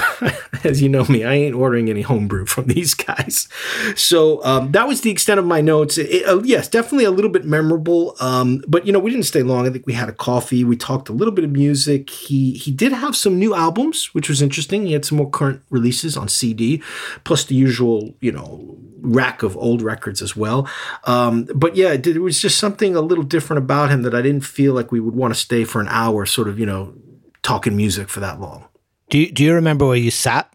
[0.66, 3.48] As you know me, I ain't ordering any homebrew from these guys.
[3.96, 6.00] So um, that was the extent of my notes.
[6.00, 8.16] It, uh, yes, definitely a little bit memorable.
[8.20, 9.68] Um, but you know, we didn't stay long.
[9.68, 10.64] I think we had a coffee.
[10.64, 12.10] We talked a little bit of music.
[12.10, 14.88] He he did have some new albums, which was interesting.
[14.88, 16.82] He had some more current releases on CD,
[17.24, 20.68] plus the usual you know rack of old records as well.
[21.04, 24.24] Um, but yeah, it, it was just something a little different about him that I
[24.24, 26.96] didn't feel like we would want to stay for an hour, sort of you know
[27.42, 28.66] talking music for that long.
[29.10, 30.52] Do you, do you remember where you sat?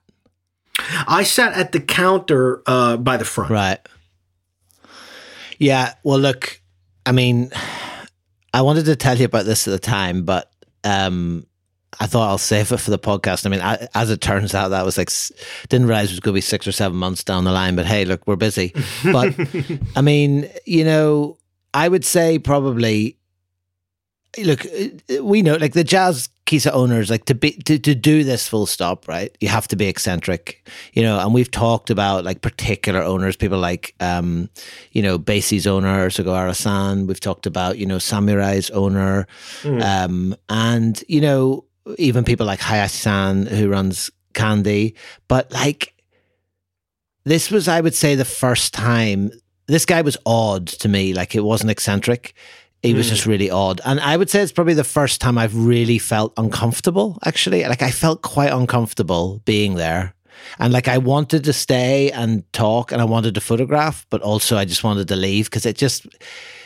[1.07, 3.51] I sat at the counter uh, by the front.
[3.51, 3.79] Right.
[5.59, 5.95] Yeah.
[6.03, 6.61] Well, look,
[7.07, 7.51] I mean,
[8.53, 10.49] I wanted to tell you about this at the time, but
[10.85, 11.45] um,
[11.99, 13.47] I thought I'll save it for the podcast.
[13.47, 15.11] I mean, I, as it turns out, that was like,
[15.69, 17.87] didn't realize it was going to be six or seven months down the line, but
[17.87, 18.73] hey, look, we're busy.
[19.05, 19.35] But
[19.97, 21.39] I mean, you know,
[21.73, 23.19] I would say probably
[24.39, 24.67] look,
[25.21, 28.67] we know like the jazz Kisa owners, like to be to, to do this full
[28.67, 29.37] stop, right?
[29.41, 31.19] You have to be eccentric, you know.
[31.19, 34.51] And we've talked about like particular owners, people like um,
[34.93, 37.07] you know, Basie's owner, Sugawara-san.
[37.07, 39.27] We've talked about you know Samurai's owner,
[39.63, 39.83] mm.
[39.83, 41.65] um, and you know
[41.97, 44.95] even people like Hayashi-san who runs Candy.
[45.29, 45.95] But like
[47.25, 49.31] this was, I would say, the first time
[49.67, 51.15] this guy was odd to me.
[51.15, 52.35] Like it wasn't eccentric
[52.85, 53.11] he was mm.
[53.11, 53.81] just really odd.
[53.85, 57.65] And I would say it's probably the first time I've really felt uncomfortable, actually.
[57.65, 60.15] Like I felt quite uncomfortable being there.
[60.59, 64.59] And like I wanted to stay and talk and I wanted to photograph, but also
[64.59, 66.07] I just wanted to leave because it just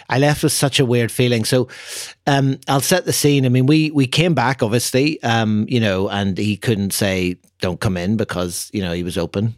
[0.08, 1.44] I left with such a weird feeling.
[1.44, 1.68] So
[2.26, 3.46] um, I'll set the scene.
[3.46, 7.80] I mean, we we came back obviously, um, you know, and he couldn't say don't
[7.80, 9.54] come in because you know he was open,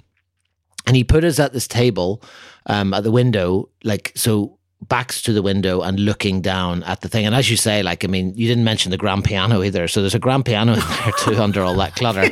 [0.86, 2.22] and he put us at this table
[2.66, 4.58] um, at the window, like so
[4.90, 7.24] backs to the window and looking down at the thing.
[7.24, 9.88] And as you say, like, I mean, you didn't mention the grand piano either.
[9.88, 12.20] So there's a grand piano in there too under all that clutter.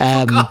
[0.00, 0.48] um,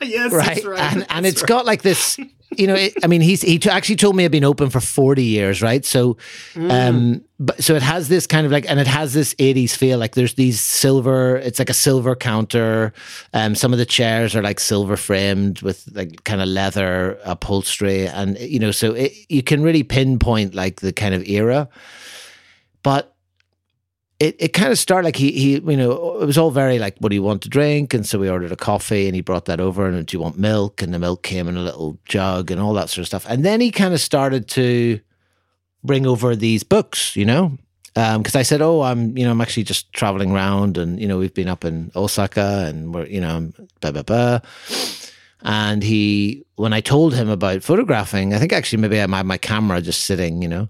[0.02, 0.62] yes, right.
[0.64, 0.92] right.
[0.92, 1.48] And, and it's right.
[1.48, 2.18] got like this
[2.56, 5.24] you know, it, I mean, he's he actually told me I've been open for forty
[5.24, 5.84] years, right?
[5.84, 6.16] So,
[6.54, 6.70] mm.
[6.70, 9.98] um, but so it has this kind of like, and it has this eighties feel.
[9.98, 11.36] Like there's these silver.
[11.36, 12.94] It's like a silver counter.
[13.34, 18.06] Um, some of the chairs are like silver framed with like kind of leather upholstery,
[18.06, 21.68] and you know, so it, you can really pinpoint like the kind of era.
[22.82, 23.14] But
[24.20, 26.96] it, it kind of started like he he you know it was all very like
[26.98, 27.94] what do you want to drink?
[27.94, 30.38] And so we ordered a coffee and he brought that over and do you want
[30.38, 30.82] milk?
[30.82, 33.26] And the milk came in a little jug and all that sort of stuff.
[33.28, 35.00] And then he kind of started to
[35.84, 37.56] bring over these books you know?
[37.94, 41.06] Because um, I said oh I'm you know I'm actually just traveling around and you
[41.06, 44.40] know we've been up in Osaka and we're you know blah blah blah.
[45.42, 49.38] And he when I told him about photographing I think actually maybe I had my
[49.38, 50.68] camera just sitting you know?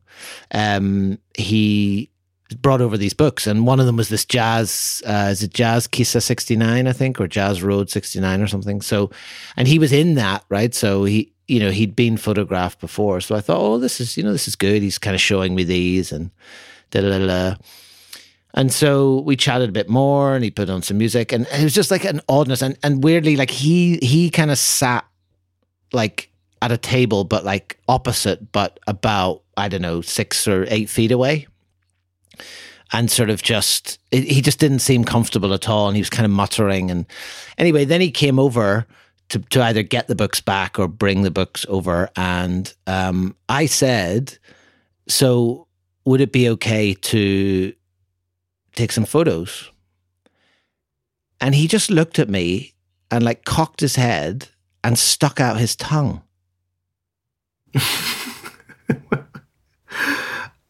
[0.51, 2.11] Um, he
[2.57, 5.03] brought over these books, and one of them was this jazz.
[5.07, 8.47] Uh, is it Jazz Kisa sixty nine, I think, or Jazz Road sixty nine or
[8.47, 8.81] something?
[8.81, 9.11] So,
[9.57, 10.75] and he was in that, right?
[10.75, 13.21] So he, you know, he'd been photographed before.
[13.21, 14.83] So I thought, oh, this is, you know, this is good.
[14.83, 16.31] He's kind of showing me these and
[16.91, 17.57] da da da.
[18.55, 21.63] And so we chatted a bit more, and he put on some music, and it
[21.63, 25.05] was just like an oddness, and and weirdly, like he he kind of sat
[25.93, 26.31] like
[26.61, 31.13] at a table, but like opposite, but about I don't know, six or eight feet
[31.13, 31.47] away.
[32.93, 35.89] And sort of just, it, he just didn't seem comfortable at all.
[35.89, 36.91] And he was kind of muttering.
[36.91, 37.05] And
[37.59, 38.87] anyway, then he came over
[39.29, 42.09] to, to either get the books back or bring the books over.
[42.17, 44.39] And um, I said,
[45.07, 45.67] So
[46.05, 47.75] would it be okay to
[48.75, 49.71] take some photos?
[51.41, 52.75] And he just looked at me
[53.11, 54.49] and like cocked his head
[54.83, 56.23] and stuck out his tongue.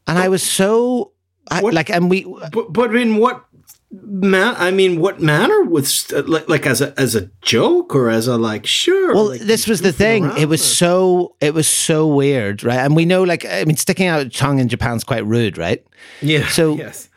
[0.07, 1.13] and I was so
[1.51, 3.45] I, like, and we, but, but in what
[3.91, 4.55] man?
[4.59, 5.63] I mean, what manner?
[5.63, 9.15] was like, like as a as a joke or as a like, sure.
[9.15, 10.31] Well, like, this was the thing.
[10.37, 10.65] It was or?
[10.65, 12.79] so it was so weird, right?
[12.79, 15.85] And we know, like, I mean, sticking out a tongue in Japan's quite rude, right?
[16.21, 16.47] Yeah.
[16.49, 17.09] So yes.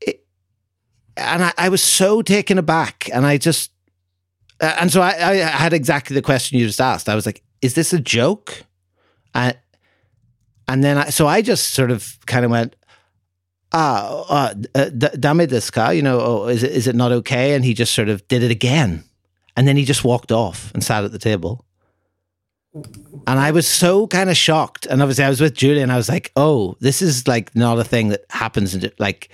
[0.00, 0.24] It,
[1.16, 3.72] and I, I was so taken aback, and I just,
[4.60, 7.08] uh, and so I, I had exactly the question you just asked.
[7.08, 8.64] I was like, "Is this a joke?"
[9.34, 9.56] And
[10.66, 12.76] and then I, so I just sort of kind of went,
[13.72, 15.90] ah, uh, uh, dame desu ka?
[15.90, 17.54] You know, oh, is it is it not okay?
[17.54, 19.04] And he just sort of did it again,
[19.56, 21.64] and then he just walked off and sat at the table.
[23.26, 24.86] And I was so kind of shocked.
[24.86, 27.78] And obviously, I was with Julie, and I was like, "Oh, this is like not
[27.78, 29.30] a thing that happens in like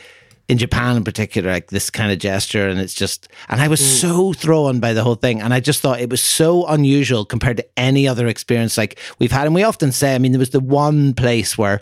[0.46, 3.80] in Japan in particular, like this kind of gesture." And it's just, and I was
[3.80, 4.00] mm.
[4.00, 7.56] so thrown by the whole thing, and I just thought it was so unusual compared
[7.58, 9.46] to any other experience like we've had.
[9.46, 11.80] And we often say, I mean, there was the one place where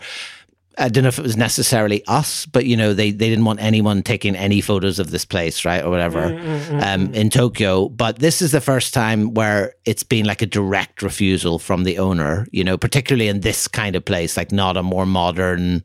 [0.77, 3.61] I don't know if it was necessarily us, but you know, they, they didn't want
[3.61, 6.79] anyone taking any photos of this place, right, or whatever, mm-hmm.
[6.79, 7.89] um, in Tokyo.
[7.89, 11.99] But this is the first time where it's been like a direct refusal from the
[11.99, 15.83] owner, you know, particularly in this kind of place, like not a more modern,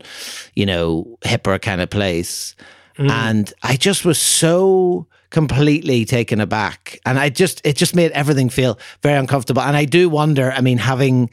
[0.55, 2.55] you know, hipper kind of place.
[2.97, 3.09] Mm.
[3.09, 8.49] And I just was so completely taken aback, and I just it just made everything
[8.49, 9.61] feel very uncomfortable.
[9.61, 11.29] And I do wonder, I mean, having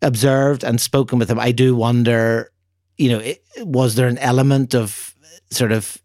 [0.00, 2.52] observed and spoken with him, I do wonder
[2.98, 5.14] you know, it, was there an element of
[5.50, 5.98] sort of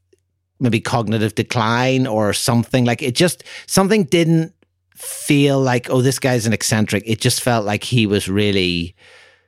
[0.59, 2.85] maybe cognitive decline or something?
[2.85, 4.53] Like it just, something didn't
[4.95, 7.03] feel like, oh, this guy's an eccentric.
[7.05, 8.95] It just felt like he was really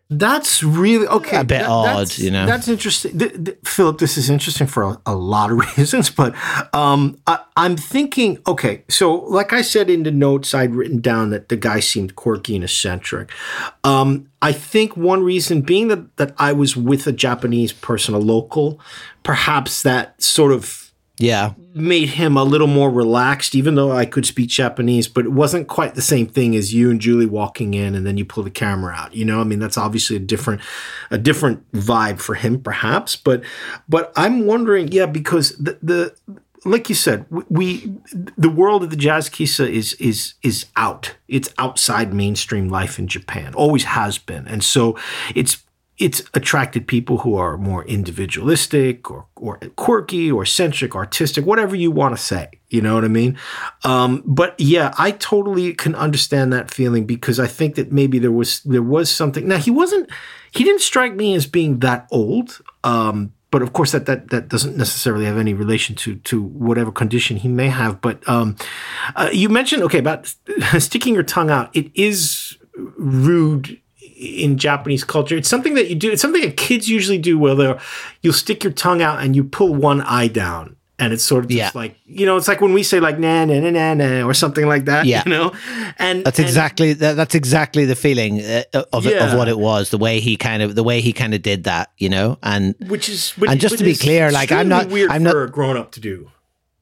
[0.10, 1.38] that's really okay.
[1.38, 2.46] A bit that, odd, you know.
[2.46, 3.98] That's interesting, th- th- Philip.
[3.98, 6.36] This is interesting for a, a lot of reasons, but
[6.76, 8.38] um, I, am thinking.
[8.46, 12.16] Okay, so like I said in the notes, I'd written down that the guy seemed
[12.16, 13.32] quirky and eccentric.
[13.84, 18.20] Um, I think one reason being that that I was with a Japanese person, a
[18.20, 18.80] local,
[19.24, 20.85] perhaps that sort of
[21.18, 25.32] yeah made him a little more relaxed even though i could speak japanese but it
[25.32, 28.44] wasn't quite the same thing as you and julie walking in and then you pull
[28.44, 30.62] the camera out you know i mean that's obviously a different
[31.12, 33.44] a different vibe for him perhaps but
[33.88, 36.16] but i'm wondering yeah because the the
[36.66, 37.94] like you said, we
[38.36, 41.16] the world of the jazz kissa is is is out.
[41.28, 43.54] It's outside mainstream life in Japan.
[43.54, 44.98] Always has been, and so
[45.36, 45.64] it's
[45.98, 51.90] it's attracted people who are more individualistic or, or quirky or centric, artistic, whatever you
[51.90, 52.50] want to say.
[52.70, 53.38] You know what I mean?
[53.86, 58.32] Um, but yeah, I totally can understand that feeling because I think that maybe there
[58.32, 59.48] was there was something.
[59.48, 60.10] Now he wasn't
[60.52, 62.62] he didn't strike me as being that old.
[62.84, 66.92] Um, but of course that, that that doesn't necessarily have any relation to to whatever
[66.92, 68.02] condition he may have.
[68.02, 68.58] But um,
[69.16, 70.36] uh, you mentioned okay about
[70.80, 71.74] sticking your tongue out.
[71.74, 72.58] It is
[72.98, 73.80] rude
[74.26, 75.36] in Japanese culture.
[75.38, 76.12] It's something that you do.
[76.12, 77.80] It's something that kids usually do, where they
[78.22, 81.50] you'll stick your tongue out and you pull one eye down, and it's sort of
[81.50, 81.80] just yeah.
[81.80, 84.34] like you know, it's like when we say like na na na na na or
[84.34, 85.06] something like that.
[85.06, 85.54] Yeah, you know,
[85.98, 89.32] and that's and, exactly that, that's exactly the feeling uh, of yeah.
[89.32, 89.90] of what it was.
[89.90, 92.76] The way he kind of the way he kind of did that, you know, and
[92.88, 95.48] which is which, and just to be clear, like I'm not weird I'm not a
[95.48, 96.32] grown up to do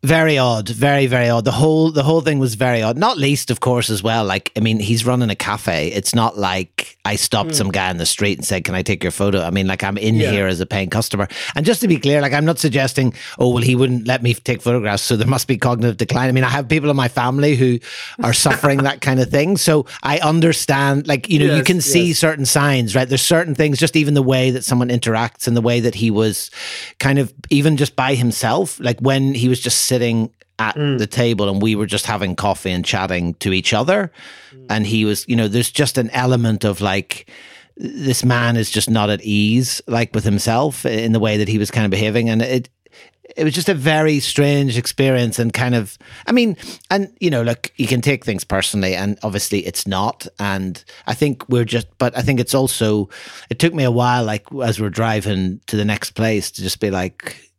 [0.03, 0.67] very odd.
[0.67, 1.45] Very very odd.
[1.45, 2.97] The whole the whole thing was very odd.
[2.97, 5.87] Not least of course as well like i mean he's running a cafe.
[5.93, 7.55] It's not like i stopped mm.
[7.55, 9.41] some guy in the street and said can i take your photo?
[9.41, 10.31] I mean like i'm in yeah.
[10.31, 11.29] here as a paying customer.
[11.55, 14.33] And just to be clear like i'm not suggesting oh well he wouldn't let me
[14.33, 16.27] take photographs so there must be cognitive decline.
[16.27, 17.79] I mean i have people in my family who
[18.21, 19.55] are suffering that kind of thing.
[19.55, 22.17] So i understand like you know yes, you can see yes.
[22.17, 23.07] certain signs right?
[23.07, 26.11] There's certain things just even the way that someone interacts and the way that he
[26.11, 26.51] was
[26.99, 30.97] kind of even just by himself like when he was just sitting at mm.
[30.97, 34.11] the table and we were just having coffee and chatting to each other.
[34.51, 34.65] Mm.
[34.69, 37.29] And he was, you know, there's just an element of like,
[37.77, 41.59] this man is just not at ease, like with himself in the way that he
[41.59, 42.27] was kind of behaving.
[42.29, 42.69] And it,
[43.35, 46.57] it was just a very strange experience and kind of i mean
[46.91, 51.13] and you know look you can take things personally and obviously it's not and i
[51.13, 53.09] think we're just but i think it's also
[53.49, 56.79] it took me a while like as we're driving to the next place to just
[56.81, 57.52] be like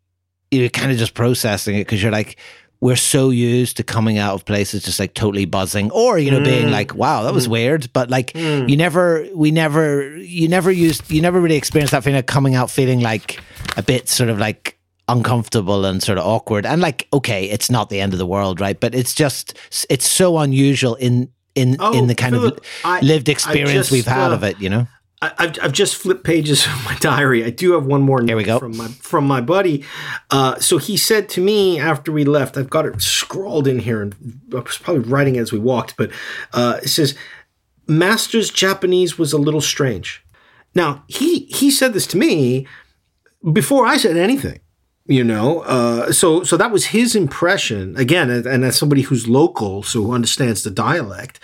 [0.55, 2.37] you're kind of just processing it because you're like,
[2.85, 6.41] we're so used to coming out of places just like totally buzzing or you know
[6.41, 6.45] mm.
[6.45, 7.53] being like wow that was mm.
[7.53, 8.69] weird but like mm.
[8.69, 12.55] you never we never you never used you never really experienced that feeling of coming
[12.55, 13.41] out feeling like
[13.79, 14.79] a bit sort of like
[15.09, 18.61] uncomfortable and sort of awkward and like okay it's not the end of the world
[18.61, 19.55] right but it's just
[19.89, 24.07] it's so unusual in in oh, in the kind Philip, of lived experience just, we've
[24.07, 24.87] had uh, of it you know
[25.39, 27.45] I, have I've just flipped pages of my diary.
[27.45, 28.59] I do have one more Here we go.
[28.59, 29.85] from my from my buddy.
[30.31, 34.03] Uh, so he said to me after we left, I've got it scrawled in here,
[34.03, 34.15] and
[34.53, 36.11] I was probably writing as we walked, but
[36.53, 37.15] uh, it says,
[37.87, 40.25] "Master's Japanese was a little strange."
[40.75, 42.67] Now he he said this to me
[43.53, 44.61] before I said anything
[45.07, 49.83] you know uh, so so that was his impression again and as somebody who's local
[49.83, 51.39] so who understands the dialect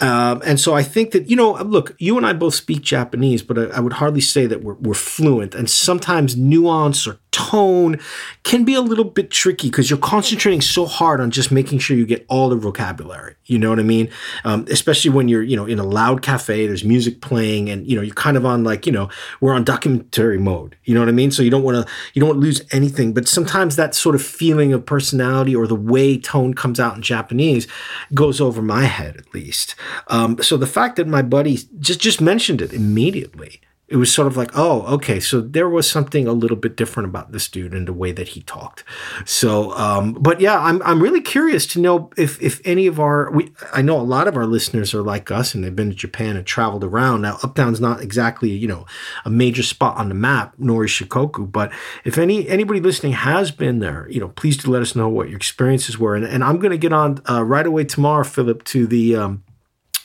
[0.00, 3.42] um, and so i think that you know look you and i both speak japanese
[3.42, 7.98] but i, I would hardly say that we're, we're fluent and sometimes nuance or tone
[8.44, 11.96] can be a little bit tricky because you're concentrating so hard on just making sure
[11.96, 13.34] you get all the vocabulary.
[13.46, 14.08] You know what I mean?
[14.44, 17.96] Um, especially when you're, you know, in a loud cafe, there's music playing, and you
[17.96, 20.76] know you're kind of on like, you know, we're on documentary mode.
[20.84, 21.32] You know what I mean?
[21.32, 22.93] So you don't want to, you don't lose anything.
[23.12, 27.02] But sometimes that sort of feeling of personality or the way tone comes out in
[27.02, 27.66] Japanese
[28.12, 29.74] goes over my head at least.
[30.08, 33.60] Um, so the fact that my buddy just just mentioned it immediately
[33.94, 37.08] it was sort of like, oh, okay, so there was something a little bit different
[37.08, 38.82] about this dude and the way that he talked.
[39.24, 43.30] So, um, but yeah, I'm I'm really curious to know if if any of our
[43.30, 45.94] we I know a lot of our listeners are like us and they've been to
[45.94, 47.22] Japan and traveled around.
[47.22, 48.84] Now, Uptown's not exactly you know
[49.24, 51.52] a major spot on the map, nor is Shikoku.
[51.52, 51.70] But
[52.02, 55.28] if any anybody listening has been there, you know, please do let us know what
[55.28, 56.16] your experiences were.
[56.16, 59.44] And, and I'm going to get on uh, right away tomorrow, Philip, to the um,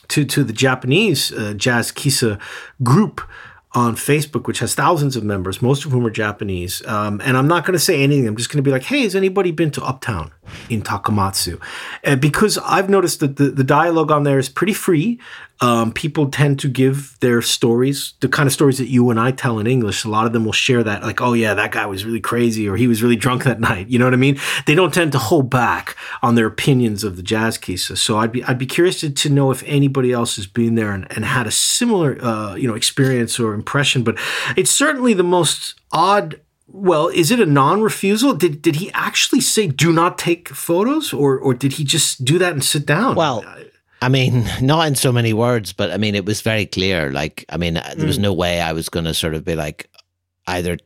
[0.09, 2.39] to to the Japanese uh, jazz kissa
[2.83, 3.21] group
[3.73, 6.83] on Facebook, which has thousands of members, most of whom are Japanese.
[6.87, 8.27] Um, and I'm not going to say anything.
[8.27, 10.31] I'm just going to be like, hey, has anybody been to Uptown
[10.69, 11.61] in Takamatsu?
[12.03, 15.19] And because I've noticed that the, the dialogue on there is pretty free.
[15.61, 19.31] Um, people tend to give their stories, the kind of stories that you and I
[19.31, 20.05] tell in English.
[20.05, 22.67] A lot of them will share that, like, oh yeah, that guy was really crazy,
[22.67, 23.89] or he was really drunk that night.
[23.89, 24.39] You know what I mean?
[24.65, 27.97] They don't tend to hold back on their opinions of the jazz kissa.
[27.97, 30.91] So I'd be I'd be curious to, to know if anybody else has been there
[30.91, 34.03] and, and had a similar uh, you know experience or impression.
[34.03, 34.17] But
[34.55, 36.39] it's certainly the most odd
[36.71, 38.33] well, is it a non-refusal?
[38.33, 42.37] Did did he actually say do not take photos, or or did he just do
[42.37, 43.15] that and sit down?
[43.15, 43.43] Well,
[44.01, 47.11] I mean, not in so many words, but I mean, it was very clear.
[47.11, 48.23] Like, I mean, there was mm.
[48.23, 49.89] no way I was going to sort of be like
[50.47, 50.77] either.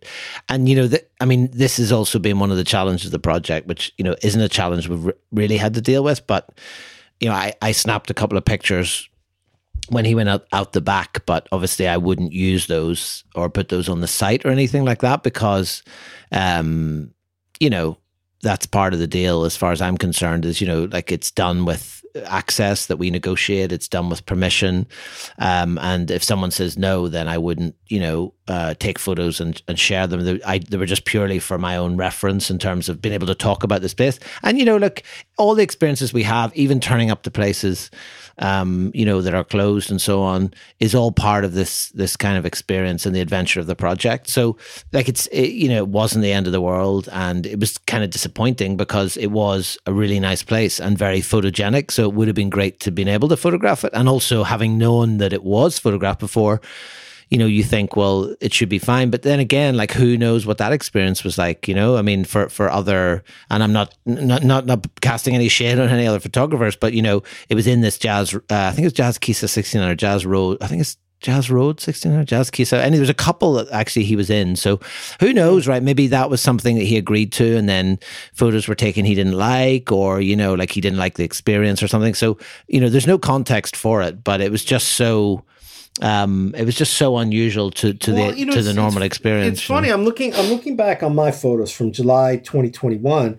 [0.50, 3.12] And, you know, the, I mean, this has also been one of the challenges of
[3.12, 6.26] the project, which, you know, isn't a challenge we've re- really had to deal with.
[6.28, 6.50] But,
[7.20, 9.08] you know, I, I snapped a couple of pictures
[9.90, 13.70] when he went out, out the back, but obviously I wouldn't use those or put
[13.70, 15.84] those on the site or anything like that because,
[16.32, 17.14] um,
[17.60, 17.98] you know,
[18.42, 21.32] that's part of the deal as far as I'm concerned is, you know, like it's
[21.32, 23.72] done with access that we negotiate.
[23.72, 24.88] It's done with permission.
[25.40, 29.62] Um, and if someone says no, then I wouldn't, you know, uh, take photos and,
[29.68, 30.24] and share them.
[30.24, 33.28] They, I, they were just purely for my own reference in terms of being able
[33.28, 34.20] to talk about this place.
[34.42, 35.02] And, you know, look,
[35.38, 37.90] all the experiences we have, even turning up to places,
[38.40, 42.18] um, you know, that are closed and so on, is all part of this this
[42.18, 44.28] kind of experience and the adventure of the project.
[44.28, 44.58] So,
[44.92, 47.78] like, it's it, you know, it wasn't the end of the world, and it was
[47.78, 51.92] kind of disappointing because it was a really nice place and very photogenic.
[51.92, 54.78] So it would have been great to been able to photograph it, and also having
[54.78, 56.60] known that it was photographed before
[57.34, 59.10] you know, you think, well, it should be fine.
[59.10, 61.98] But then again, like who knows what that experience was like, you know?
[61.98, 65.90] I mean, for, for other, and I'm not, not, not, not casting any shade on
[65.90, 68.96] any other photographers, but you know, it was in this jazz, uh, I think it's
[68.96, 70.60] Jazz Kissa 16 or Jazz Road.
[70.62, 72.78] I think it's Jazz Road 16 Jazz Kissa.
[72.84, 74.56] And there was a couple that actually he was in.
[74.56, 74.80] So
[75.20, 75.82] who knows, right?
[75.82, 77.98] Maybe that was something that he agreed to and then
[78.36, 81.82] photos were taken he didn't like or, you know, like he didn't like the experience
[81.82, 82.14] or something.
[82.14, 85.44] So, you know, there's no context for it, but it was just so
[86.02, 89.04] um, it was just so unusual to to well, the you know, to the normal
[89.04, 89.60] experience.
[89.60, 89.90] It's funny.
[89.90, 90.34] I'm looking.
[90.34, 93.38] I'm looking back on my photos from July 2021,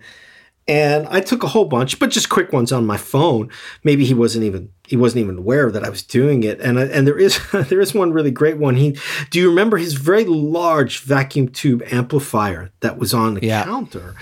[0.67, 3.49] and I took a whole bunch, but just quick ones on my phone.
[3.83, 6.59] Maybe he wasn't even he wasn't even aware that I was doing it.
[6.61, 8.75] And I, and there is there is one really great one.
[8.75, 8.97] He
[9.29, 13.65] do you remember his very large vacuum tube amplifier that was on the yeah.
[13.65, 14.15] counter?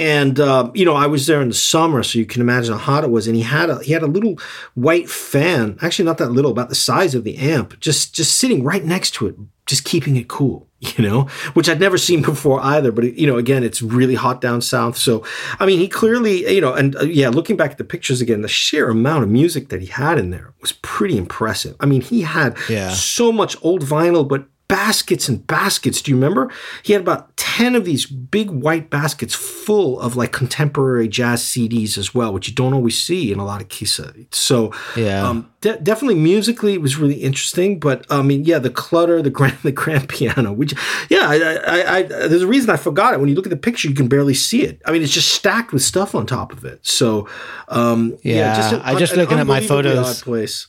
[0.00, 2.78] And uh, you know, I was there in the summer, so you can imagine how
[2.78, 3.26] hot it was.
[3.26, 4.38] And he had a he had a little
[4.74, 8.64] white fan, actually not that little, about the size of the amp, just just sitting
[8.64, 9.36] right next to it,
[9.66, 10.66] just keeping it cool.
[10.96, 11.22] You know,
[11.52, 12.90] which I'd never seen before either.
[12.90, 14.96] But you know, again, it's really hot down south.
[14.96, 15.22] So
[15.58, 18.40] I mean, he clearly, you know, and uh, yeah, looking back at the pictures again,
[18.40, 21.76] the sheer amount of music that he had in there was pretty impressive.
[21.80, 22.92] I mean, he had yeah.
[22.92, 26.00] so much old vinyl, but baskets and baskets.
[26.00, 26.48] Do you remember?
[26.84, 31.98] He had about 10 of these big white baskets full of like contemporary jazz CDs
[31.98, 34.32] as well, which you don't always see in a lot of Kissa.
[34.32, 35.28] So, yeah.
[35.28, 39.30] Um, de- definitely musically it was really interesting, but I mean, yeah, the clutter, the
[39.30, 40.72] grand, the grand piano, which,
[41.08, 43.20] yeah, I, I, I, there's a reason I forgot it.
[43.20, 44.80] When you look at the picture, you can barely see it.
[44.86, 46.86] I mean, it's just stacked with stuff on top of it.
[46.86, 47.28] So,
[47.68, 50.22] um, yeah, yeah just a, I just looking at my photos.
[50.22, 50.68] Place.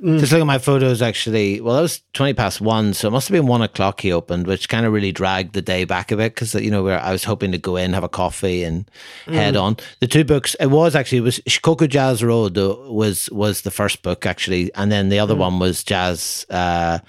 [0.00, 0.20] Mm.
[0.20, 3.26] Just look at my photos, actually, well, that was 20 past one, so it must
[3.28, 6.16] have been one o'clock he opened, which kind of really dragged the day back a
[6.16, 8.88] bit because, you know, where I was hoping to go in, have a coffee, and
[9.26, 9.34] mm.
[9.34, 9.76] head on.
[9.98, 14.02] The two books, it was actually, it was Shikoku Jazz Road was was the first
[14.02, 15.38] book, actually, and then the other mm.
[15.38, 17.00] one was Jazz, uh,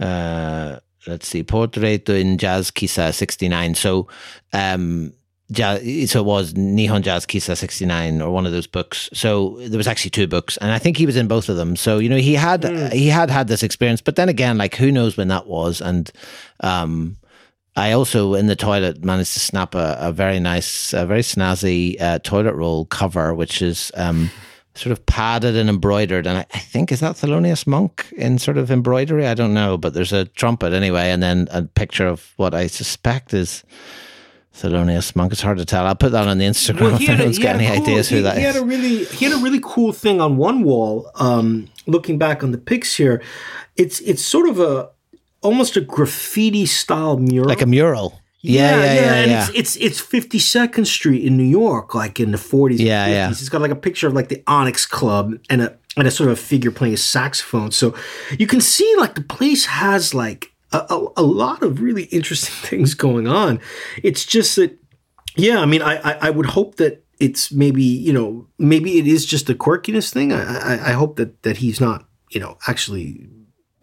[0.00, 3.76] uh, let's see, Portrait in Jazz Kissa 69.
[3.76, 4.08] So,
[4.52, 5.12] um,
[5.52, 9.08] jazz, so it was Nihon Jazz Kissa 69 or one of those books.
[9.12, 11.76] So there was actually two books and I think he was in both of them.
[11.76, 12.92] So, you know, he had, mm.
[12.92, 15.80] he had had this experience, but then again, like who knows when that was.
[15.80, 16.10] And,
[16.60, 17.16] um,
[17.76, 22.00] I also in the toilet managed to snap a, a very nice, a very snazzy
[22.00, 24.30] uh, toilet roll cover, which is um,
[24.76, 26.26] sort of padded and embroidered.
[26.26, 29.26] And I, I, think is that Thelonious Monk in sort of embroidery.
[29.26, 32.68] I don't know, but there's a trumpet anyway, and then a picture of what I
[32.68, 33.64] suspect is
[34.54, 35.32] Thelonious Monk.
[35.32, 35.84] It's hard to tell.
[35.84, 38.22] I'll put that on the Instagram well, if anyone's got any cool, ideas who he,
[38.22, 38.54] that he is.
[38.54, 41.10] Had a really, he had a really cool thing on one wall.
[41.16, 43.22] Um, looking back on the pics here,
[43.76, 44.90] it's it's sort of a
[45.42, 48.20] almost a graffiti style mural, like a mural.
[48.40, 48.94] Yeah, yeah, yeah.
[48.94, 49.48] yeah, and yeah.
[49.54, 52.78] It's, it's it's 52nd Street in New York, like in the 40s.
[52.78, 53.30] Yeah, yeah.
[53.30, 56.30] It's got like a picture of like the Onyx Club and a and a sort
[56.30, 57.70] of a figure playing a saxophone.
[57.70, 57.94] So
[58.38, 62.94] you can see like the place has like a, a, lot of really interesting things
[62.94, 63.60] going on.
[64.02, 64.78] It's just that,
[65.36, 69.06] yeah, I mean, I, I, I, would hope that it's maybe, you know, maybe it
[69.06, 70.32] is just a quirkiness thing.
[70.32, 73.28] I, I, I hope that, that he's not, you know, actually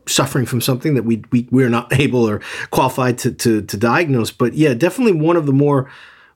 [0.08, 4.32] suffering from something that we, we, we're not able or qualified to, to, to diagnose.
[4.32, 5.90] But yeah, definitely one of the more,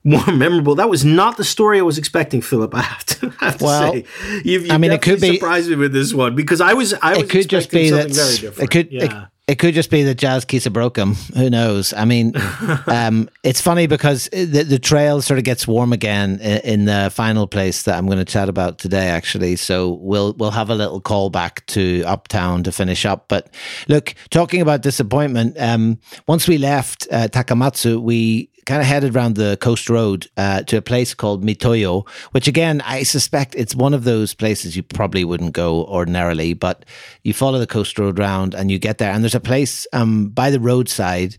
[0.03, 0.75] more memorable.
[0.75, 2.73] That was not the story I was expecting, Philip.
[2.75, 4.05] I have to, have to well, say.
[4.43, 6.93] You've, you've I mean, it could be surprised me with this one because I was
[6.93, 9.03] I was it could just be that it could yeah.
[9.03, 11.13] it, it could just be that Jazz Kissa broke him.
[11.35, 11.93] Who knows?
[11.93, 12.33] I mean,
[12.87, 17.11] um, it's funny because the, the trail sort of gets warm again in, in, the
[17.13, 19.55] final place that I'm going to chat about today, actually.
[19.55, 23.27] So we'll we'll have a little call back to Uptown to finish up.
[23.27, 23.53] But
[23.87, 29.35] look, talking about disappointment, um, once we left uh, Takamatsu, we kind of headed around
[29.35, 33.93] the coast road uh, to a place called Mitoyo, which again, I suspect it's one
[33.93, 36.83] of those places you probably wouldn't go ordinarily, but
[37.23, 39.11] you follow the coast road round and you get there.
[39.11, 41.37] And there's a place um, by the roadside,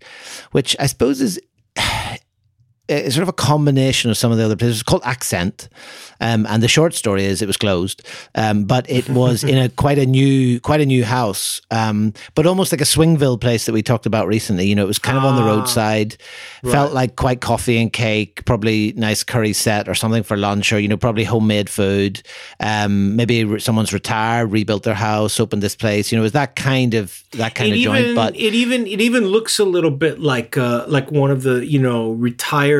[0.52, 1.40] which I suppose is
[2.88, 4.76] it's sort of a combination of some of the other places.
[4.76, 5.68] It's called Accent,
[6.20, 9.68] um, and the short story is it was closed, um, but it was in a
[9.68, 13.72] quite a new, quite a new house, um, but almost like a Swingville place that
[13.72, 14.66] we talked about recently.
[14.66, 16.16] You know, it was kind of on the ah, roadside,
[16.62, 16.70] right.
[16.70, 20.78] felt like quite coffee and cake, probably nice curry set or something for lunch, or
[20.78, 22.22] you know, probably homemade food.
[22.60, 26.12] Um, maybe someone's retired, rebuilt their house, opened this place.
[26.12, 28.14] You know, it was that kind of that kind it of even, joint.
[28.14, 31.66] But it even it even looks a little bit like uh, like one of the
[31.66, 32.75] you know retired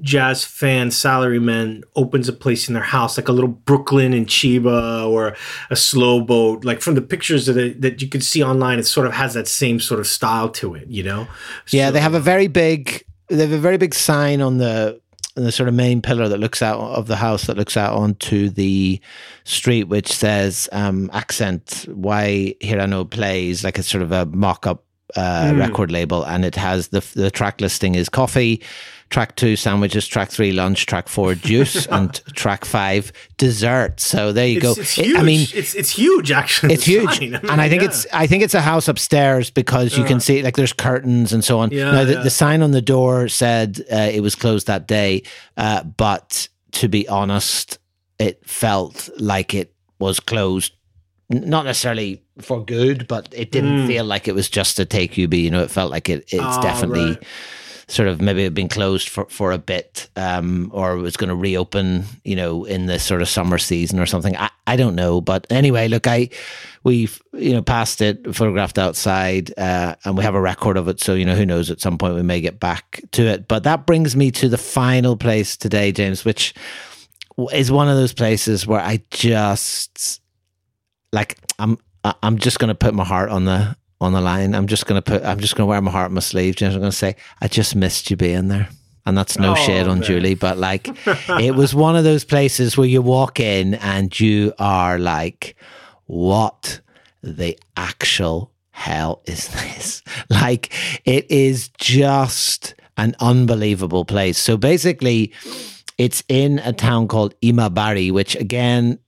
[0.00, 5.08] jazz fan salaryman opens a place in their house, like a little Brooklyn in Chiba
[5.08, 5.36] or
[5.70, 6.64] a slow boat.
[6.64, 9.34] Like from the pictures that it, that you can see online, it sort of has
[9.34, 10.88] that same sort of style to it.
[10.88, 11.28] You know?
[11.68, 13.04] Yeah, so, they have a very big.
[13.28, 15.00] They have a very big sign on the
[15.34, 18.50] the sort of main pillar that looks out of the house that looks out onto
[18.50, 19.00] the
[19.44, 24.84] street, which says um, "Accent Why Hirano Plays," like it's sort of a mock-up
[25.16, 25.58] uh, mm.
[25.58, 28.62] record label, and it has the the track listing is coffee
[29.10, 34.00] track two sandwiches, track three lunch, track four juice, and track five dessert.
[34.00, 34.80] So there you it's, go.
[34.80, 36.74] It's it, I mean, it's it's huge actually.
[36.74, 37.88] It's huge, I mean, and I think yeah.
[37.88, 41.32] it's I think it's a house upstairs because you uh, can see like there's curtains
[41.32, 41.70] and so on.
[41.70, 42.22] Yeah, now the, yeah.
[42.22, 45.24] the sign on the door said uh, it was closed that day,
[45.56, 47.78] uh, but to be honest,
[48.18, 50.72] it felt like it was closed
[51.30, 53.86] not necessarily for good, but it didn't mm.
[53.86, 55.34] feel like it was just a take UB.
[55.34, 56.24] You know, it felt like it.
[56.28, 57.26] It's oh, definitely right
[57.90, 62.04] sort of maybe been closed for, for a bit um, or was going to reopen,
[62.24, 64.36] you know, in the sort of summer season or something.
[64.36, 65.20] I, I don't know.
[65.20, 66.30] But anyway, look, I
[66.84, 71.00] we've, you know, passed it, photographed outside, uh, and we have a record of it.
[71.00, 73.48] So, you know, who knows, at some point we may get back to it.
[73.48, 76.54] But that brings me to the final place today, James, which
[77.52, 80.20] is one of those places where I just
[81.12, 84.54] like I'm I'm just going to put my heart on the on the line.
[84.54, 85.24] I'm just gonna put.
[85.24, 86.56] I'm just gonna wear my heart on my sleeve.
[86.56, 88.68] James, I'm gonna say, I just missed you being there.
[89.06, 90.02] And that's no oh, shade on man.
[90.02, 90.88] Julie, but like,
[91.40, 95.56] it was one of those places where you walk in and you are like,
[96.06, 96.80] what
[97.22, 100.02] the actual hell is this?
[100.30, 100.72] Like,
[101.04, 104.38] it is just an unbelievable place.
[104.38, 105.32] So basically,
[105.98, 108.98] it's in a town called Imabari, which again,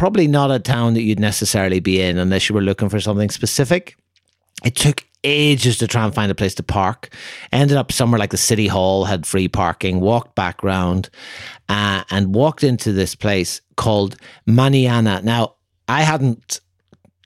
[0.00, 3.28] probably not a town that you'd necessarily be in unless you were looking for something
[3.28, 3.98] specific.
[4.64, 7.14] It took ages to try and find a place to park.
[7.52, 10.00] Ended up somewhere like the city hall had free parking.
[10.00, 11.10] Walked back round
[11.68, 14.16] uh, and walked into this place called
[14.48, 15.22] Maniana.
[15.22, 16.62] Now I hadn't.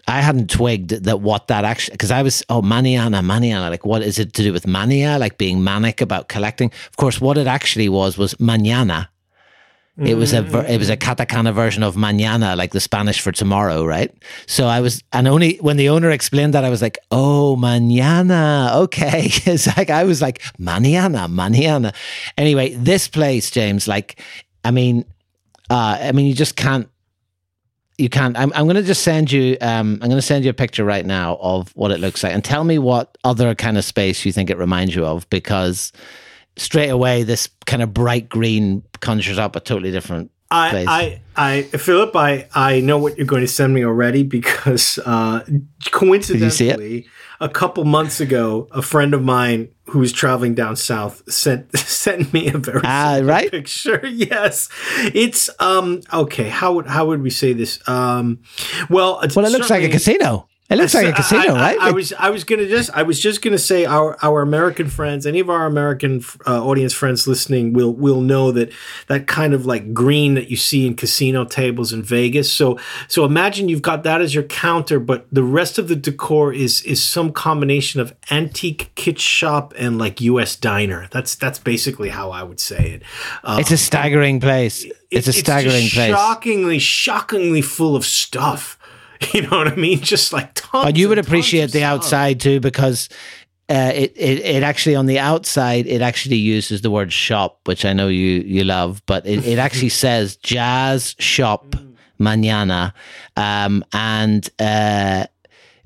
[0.09, 4.03] I hadn't twigged that what that actually because I was oh maniana maniana like what
[4.03, 7.47] is it to do with mania like being manic about collecting of course what it
[7.47, 8.35] actually was was
[9.99, 13.31] mañana it was a it was a katakana version of mañana, like the Spanish for
[13.31, 14.13] tomorrow, right?
[14.47, 18.75] So I was, and only when the owner explained that, I was like, "Oh, mañana,
[18.75, 21.95] okay." It's like I was like, "Mañana, mañana."
[22.37, 24.21] Anyway, this place, James, like,
[24.65, 25.05] I mean,
[25.71, 26.89] uh, I mean, you just can't,
[27.97, 28.37] you can't.
[28.37, 30.85] I'm, I'm going to just send you, um, I'm going to send you a picture
[30.85, 34.25] right now of what it looks like, and tell me what other kind of space
[34.25, 35.93] you think it reminds you of, because
[36.57, 40.87] straight away this kind of bright green conjures up a totally different place.
[40.89, 44.99] I, I, I, Philip, I, I know what you're going to send me already because
[45.05, 45.45] uh,
[45.91, 47.07] coincidentally,
[47.41, 52.33] a couple months ago, a friend of mine who was traveling down south sent sent
[52.33, 53.51] me a very uh, right?
[53.51, 54.01] picture.
[54.15, 54.69] Yes,
[55.13, 56.49] it's um okay.
[56.49, 57.87] How would how would we say this?
[57.89, 58.41] Um,
[58.89, 60.49] well, well, it looks like a casino.
[60.71, 61.79] It looks like a casino, I, right?
[61.79, 64.89] I, I, was I was gonna just I was just gonna say our our American
[64.89, 68.73] friends, any of our American uh, audience friends listening will will know that
[69.09, 72.51] that kind of like green that you see in casino tables in Vegas.
[72.51, 76.51] So so imagine you've got that as your counter, but the rest of the decor
[76.51, 80.57] is is some combination of antique kit shop and like U.S.
[80.57, 81.09] diner.
[81.11, 83.03] That's that's basically how I would say it.
[83.43, 84.85] Um, it's a staggering place.
[84.85, 86.15] It's, it's a staggering it's place.
[86.15, 88.79] Shockingly, shockingly full of stuff.
[89.35, 90.01] You know what I mean?
[90.01, 90.85] Just like tons.
[90.85, 93.09] But you would appreciate the outside too, because
[93.69, 97.85] uh, it, it it actually on the outside it actually uses the word shop, which
[97.85, 101.75] I know you you love, but it, it actually says jazz shop
[102.21, 102.93] mañana,
[103.37, 105.27] um, and uh,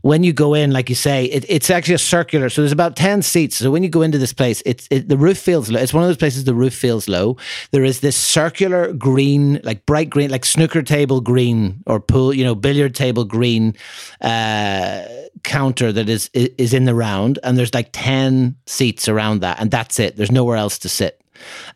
[0.09, 2.49] when you go in, like you say, it, it's actually a circular.
[2.49, 3.57] So there's about 10 seats.
[3.57, 5.79] So when you go into this place, it's it, the roof feels low.
[5.79, 7.37] It's one of those places the roof feels low.
[7.73, 12.43] There is this circular green, like bright green, like snooker table green or pool, you
[12.43, 13.77] know, billiard table green
[14.23, 15.03] uh,
[15.43, 17.39] counter that is is in the round.
[17.43, 19.61] And there's like 10 seats around that.
[19.61, 20.17] And that's it.
[20.17, 21.21] There's nowhere else to sit.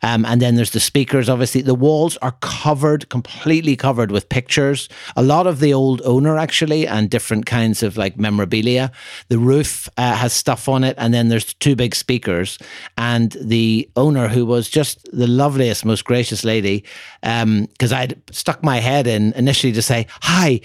[0.01, 1.61] Um, and then there's the speakers, obviously.
[1.61, 4.89] The walls are covered, completely covered with pictures.
[5.15, 8.91] A lot of the old owner, actually, and different kinds of like memorabilia.
[9.29, 10.95] The roof uh, has stuff on it.
[10.97, 12.57] And then there's two big speakers.
[12.97, 16.83] And the owner, who was just the loveliest, most gracious lady,
[17.21, 20.61] because um, I'd stuck my head in initially to say, Hi,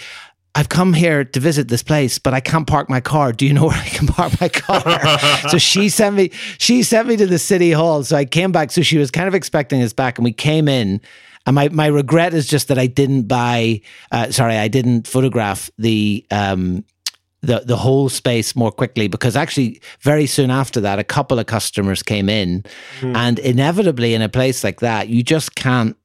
[0.59, 3.33] I've come here to visit this place, but I can't park my car.
[3.33, 5.19] Do you know where I can park my car?
[5.51, 8.03] so she sent me, she sent me to the city hall.
[8.03, 8.73] So I came back.
[8.73, 11.01] So she was kind of expecting us back and we came in.
[11.47, 15.71] And my, my regret is just that I didn't buy, uh, sorry, I didn't photograph
[15.79, 16.85] the, um,
[17.41, 21.47] the the whole space more quickly because actually very soon after that a couple of
[21.47, 22.65] customers came in
[22.99, 23.17] mm.
[23.17, 25.97] and inevitably in a place like that you just can't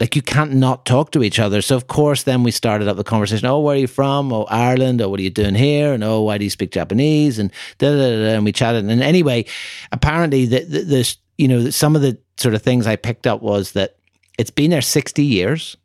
[0.00, 1.62] like you can't not talk to each other.
[1.62, 3.46] So of course, then we started up the conversation.
[3.46, 4.32] Oh, where are you from?
[4.32, 5.02] Oh, Ireland.
[5.02, 5.92] Oh, what are you doing here?
[5.92, 7.38] And oh, why do you speak Japanese?
[7.38, 8.24] And da da da.
[8.24, 8.84] da and we chatted.
[8.84, 9.44] And anyway,
[9.92, 13.42] apparently, the, the, this you know some of the sort of things I picked up
[13.42, 13.96] was that
[14.38, 15.76] it's been there sixty years.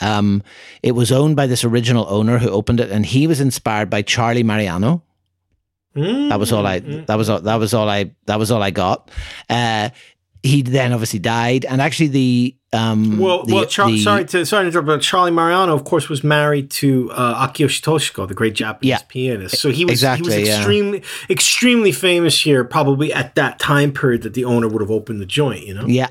[0.00, 0.42] Um,
[0.82, 4.02] it was owned by this original owner who opened it, and he was inspired by
[4.02, 5.02] Charlie Mariano.
[5.96, 6.80] Mm, that was all I.
[6.80, 7.40] Mm, that was all.
[7.40, 8.12] That was all I.
[8.26, 9.10] That was all I got.
[9.48, 9.90] Uh,
[10.42, 14.44] he then obviously died, and actually the um, well, the, well, Char- the, sorry to
[14.44, 18.34] sorry to interrupt, but Charlie Mariano, of course, was married to uh, Akiyoshi Toshiko, the
[18.34, 19.58] great Japanese yeah, pianist.
[19.58, 21.26] So he was exactly, he was extremely yeah.
[21.30, 25.26] extremely famous here, probably at that time period that the owner would have opened the
[25.26, 25.66] joint.
[25.66, 25.86] You know?
[25.86, 26.08] Yeah,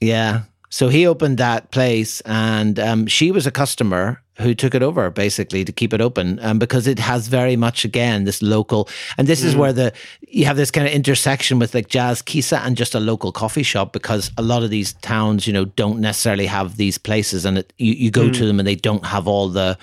[0.00, 0.42] yeah.
[0.68, 5.10] So he opened that place, and um, she was a customer who took it over
[5.10, 9.26] basically to keep it open um, because it has very much again this local and
[9.26, 9.46] this mm.
[9.46, 9.92] is where the
[10.28, 13.62] you have this kind of intersection with like jazz kissa and just a local coffee
[13.62, 17.58] shop because a lot of these towns you know don't necessarily have these places and
[17.58, 18.34] it, you, you go mm.
[18.34, 19.78] to them and they don't have all the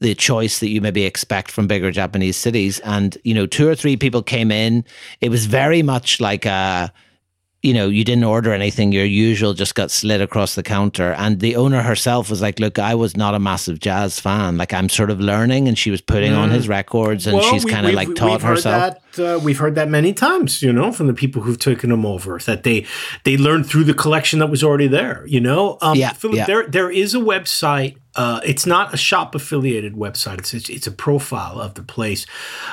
[0.00, 3.74] the choice that you maybe expect from bigger Japanese cities and you know two or
[3.74, 4.84] three people came in
[5.20, 6.92] it was very much like a
[7.66, 11.12] you know, you didn't order anything, your usual just got slid across the counter.
[11.14, 14.56] And the owner herself was like, Look, I was not a massive jazz fan.
[14.56, 15.66] Like, I'm sort of learning.
[15.66, 16.38] And she was putting mm.
[16.38, 18.94] on his records and well, she's kind of like taught herself.
[19.16, 22.06] That, uh, we've heard that many times, you know, from the people who've taken them
[22.06, 22.86] over, that they
[23.24, 25.78] they learned through the collection that was already there, you know?
[25.82, 26.46] Um, yeah, Philip, yeah.
[26.46, 30.38] there, there is a website Uh, it's not a shop affiliated website.
[30.38, 32.26] It's, it's, it's a profile of the place.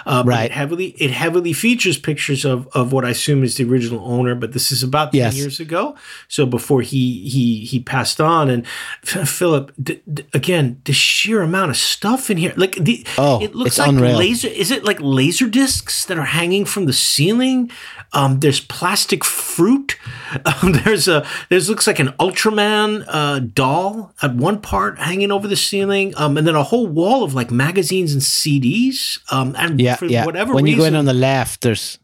[0.06, 0.46] Uh, right.
[0.46, 4.36] It heavily it heavily features pictures of of what I assume is the original owner.
[4.36, 5.36] But this is about ten Yes.
[5.38, 5.96] years ago,
[6.28, 8.50] so before he he he passed on.
[8.50, 8.66] And
[9.04, 13.54] Philip, d- d- again, the sheer amount of stuff in here, like the Oh, it
[13.54, 14.18] looks like unreal.
[14.18, 14.48] laser.
[14.48, 17.70] Is it like laser discs that are hanging from the ceiling?
[18.14, 19.98] Um, there's plastic fruit.
[20.46, 25.48] Um, there's a there's looks like an Ultraman uh, doll at one part hanging over
[25.48, 29.20] the ceiling, um, and then a whole wall of like magazines and CDs.
[29.32, 30.26] Um, and Yeah, for yeah.
[30.26, 32.00] whatever when reason, you go in on the left, there's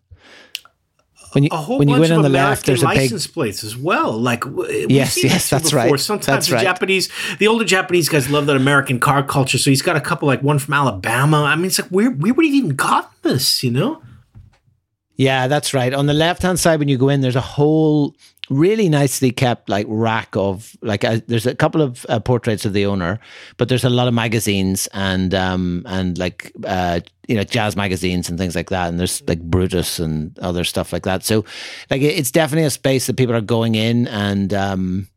[1.33, 2.87] when you a whole when you go bunch in on the American left, there's a
[2.87, 4.13] big license plates as well.
[4.13, 5.91] Like we've Yes, seen yes, that's before.
[5.91, 5.99] right.
[5.99, 6.63] Sometimes That's the right.
[6.63, 7.07] Japanese,
[7.37, 9.59] the older Japanese guys love that American car culture.
[9.59, 11.43] So he's got a couple like one from Alabama.
[11.43, 13.63] I mean, it's like where where would he even gotten this?
[13.63, 14.01] You know?
[15.17, 15.93] Yeah, that's right.
[15.93, 18.15] On the left hand side, when you go in, there's a whole
[18.49, 22.73] really nicely kept like rack of like uh, there's a couple of uh, portraits of
[22.73, 23.19] the owner,
[23.57, 28.29] but there's a lot of magazines and um and like uh you know jazz magazines
[28.29, 28.89] and things like that.
[28.89, 31.23] And there's like Brutus and other stuff like that.
[31.23, 31.45] So
[31.89, 35.07] like it's definitely a space that people are going in and um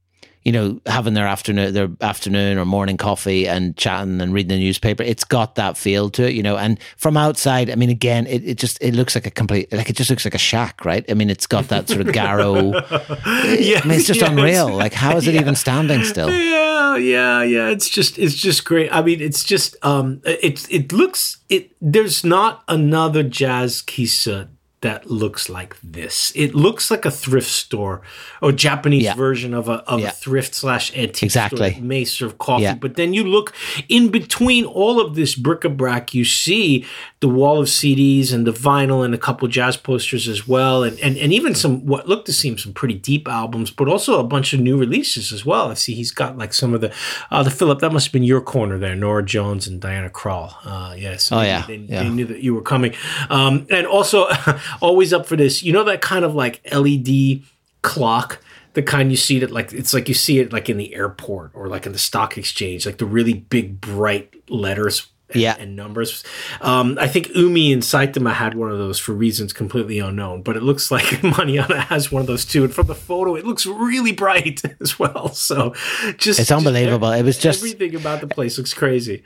[0.45, 4.59] you know, having their afternoon, their afternoon or morning coffee and chatting and reading the
[4.59, 5.03] newspaper.
[5.03, 6.57] It's got that feel to it, you know.
[6.57, 9.89] And from outside, I mean, again, it, it just it looks like a complete, like
[9.89, 11.05] it just looks like a shack, right?
[11.09, 12.73] I mean, it's got that sort of Garrow.
[12.73, 14.75] yeah, I mean, it's just yeah, unreal.
[14.75, 16.31] Like, how is it even standing still?
[16.31, 17.69] Yeah, yeah, yeah.
[17.69, 18.93] It's just it's just great.
[18.93, 24.49] I mean, it's just um it it looks it there's not another jazz kissa
[24.83, 26.33] that looks like this.
[26.37, 28.03] It looks like a thrift store
[28.41, 29.15] or Japanese Yeah.
[29.15, 30.09] version of a of Yeah.
[30.09, 31.71] a thrift slash antique Exactly.
[31.73, 32.65] store may serve coffee.
[32.65, 32.75] Yeah.
[32.75, 33.53] But then you look
[33.89, 36.85] in between all of this bric-a-brac, you see
[37.21, 40.99] the wall of CDs and the vinyl and a couple jazz posters as well, and
[41.01, 44.25] and, and even some what looked to seem some pretty deep albums, but also a
[44.25, 45.71] bunch of new releases as well.
[45.71, 46.91] I see he's got like some of the
[47.31, 47.79] uh, the Philip.
[47.79, 50.55] That must have been your corner there, Norah Jones and Diana Krall.
[50.65, 51.31] Uh, yes.
[51.31, 51.65] Oh, yeah.
[51.67, 52.03] They, Yeah.
[52.03, 52.93] they knew that you were coming,
[53.31, 54.27] um, and also
[54.81, 55.63] always up for this.
[55.63, 57.43] You know that kind of like LED
[57.83, 58.41] clock.
[58.75, 61.51] The kind you see that like it's like you see it like in the airport
[61.55, 65.57] or like in the stock exchange, like the really big bright letters and, Yeah.
[65.59, 66.25] and numbers.
[66.63, 70.57] Um, I think Umi and Saitama had one of those for reasons completely unknown, but
[70.57, 72.65] it looks like Maniana has one of those too.
[72.65, 75.29] And from the photo, it looks really bright as well.
[75.35, 75.75] So
[76.17, 77.11] just It's just unbelievable.
[77.13, 79.23] It was just everything about the place looks crazy.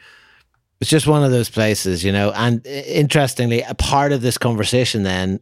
[0.81, 2.33] It's just one of those places, you know.
[2.33, 5.41] And interestingly, a part of this conversation then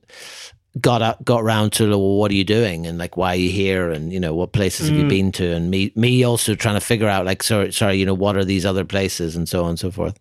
[0.81, 3.51] got up, got round to well, what are you doing and like why are you
[3.51, 6.75] here and you know what places have you been to and me me also trying
[6.75, 9.63] to figure out like sorry sorry you know what are these other places and so
[9.63, 10.19] on and so forth.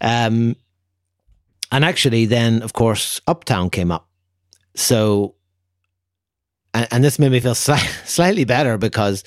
[0.00, 0.56] Um,
[1.72, 4.06] and actually, then of course, Uptown came up.
[4.74, 5.34] So,
[6.74, 9.24] and, and this made me feel sli- slightly better because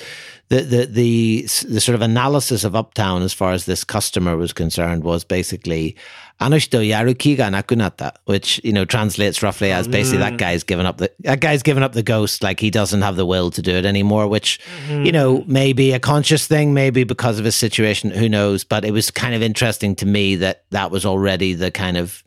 [0.50, 4.54] the, the the the sort of analysis of Uptown as far as this customer was
[4.54, 5.96] concerned was basically
[6.40, 10.98] "Anoshito yaruki ga nakunata," which you know translates roughly as basically that guy's given up
[10.98, 13.72] the that guy's given up the ghost, like he doesn't have the will to do
[13.72, 14.28] it anymore.
[14.28, 18.64] Which you know may be a conscious thing, maybe because of his situation, who knows?
[18.64, 22.24] But it was kind of interesting to me that that was already the kind of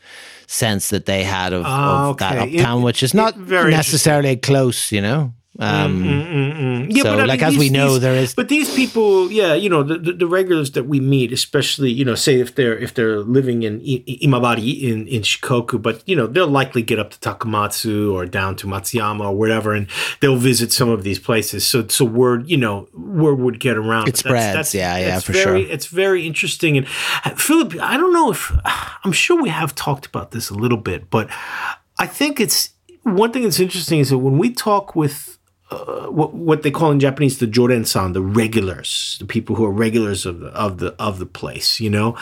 [0.49, 2.51] sense that they had of, Ah, of that okay.
[2.55, 5.35] It- uptown, which is not very necessarily close, you know.
[5.61, 8.49] Um, Mm, Yeah, so, but I like mean, as we know, these- there is But
[8.49, 12.15] these people, yeah, you know, the, the, the regulars that we meet, especially, you know,
[12.15, 16.27] say if they're if they're living in I- Imabari in in Shikoku, but you know,
[16.29, 19.89] they'll likely get up to Takamatsu or down to Matsuyama or whatever, and
[20.21, 21.67] they'll visit some of these places.
[21.67, 24.09] So so word, you know, word would get around.
[24.09, 24.75] It that's- spreads.
[24.75, 25.73] Yeah, yeah, that's for very, sure.
[25.75, 26.77] It's very interesting.
[26.79, 26.87] And
[27.25, 28.53] uh, Philip, I don't know if
[29.05, 31.29] I'm sure we have talked about this a little bit, but
[31.99, 32.71] I think it's
[33.03, 35.38] one thing that's interesting is that when we talk with
[35.71, 39.73] uh, what what they call in Japanese the joren-san, the regulars, the people who are
[39.73, 42.17] regulars of the of the of the place, you know.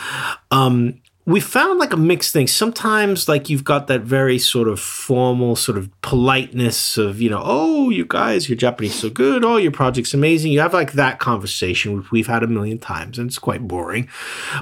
[0.50, 2.46] Um, we found like a mixed thing.
[2.46, 7.42] Sometimes like you've got that very sort of formal sort of politeness of, you know,
[7.44, 10.52] oh, you guys, your Japanese so good, oh, your project's amazing.
[10.52, 14.08] You have like that conversation which we've had a million times and it's quite boring.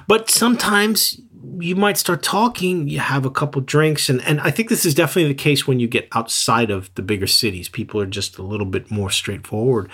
[0.09, 1.21] But sometimes
[1.59, 4.95] you might start talking, you have a couple drinks, and, and I think this is
[4.95, 7.69] definitely the case when you get outside of the bigger cities.
[7.69, 9.91] People are just a little bit more straightforward.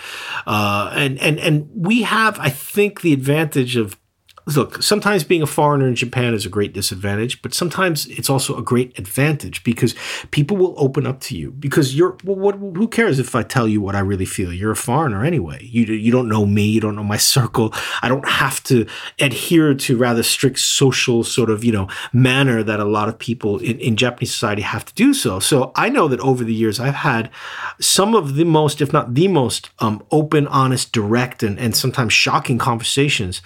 [0.46, 3.98] Uh, and, and, and we have, I think, the advantage of
[4.46, 8.56] look, sometimes being a foreigner in Japan is a great disadvantage, but sometimes it's also
[8.56, 9.94] a great advantage because
[10.30, 13.68] people will open up to you because you're well, what who cares if I tell
[13.68, 14.52] you what I really feel?
[14.52, 15.58] You're a foreigner anyway.
[15.62, 17.72] You you don't know me, you don't know my circle.
[18.02, 18.86] I don't have to
[19.18, 23.58] adhere to rather strict social sort of, you know, manner that a lot of people
[23.58, 25.38] in, in Japanese society have to do so.
[25.38, 27.30] So I know that over the years I've had
[27.80, 32.12] some of the most, if not the most, um, open, honest, direct, and, and sometimes
[32.12, 33.42] shocking conversations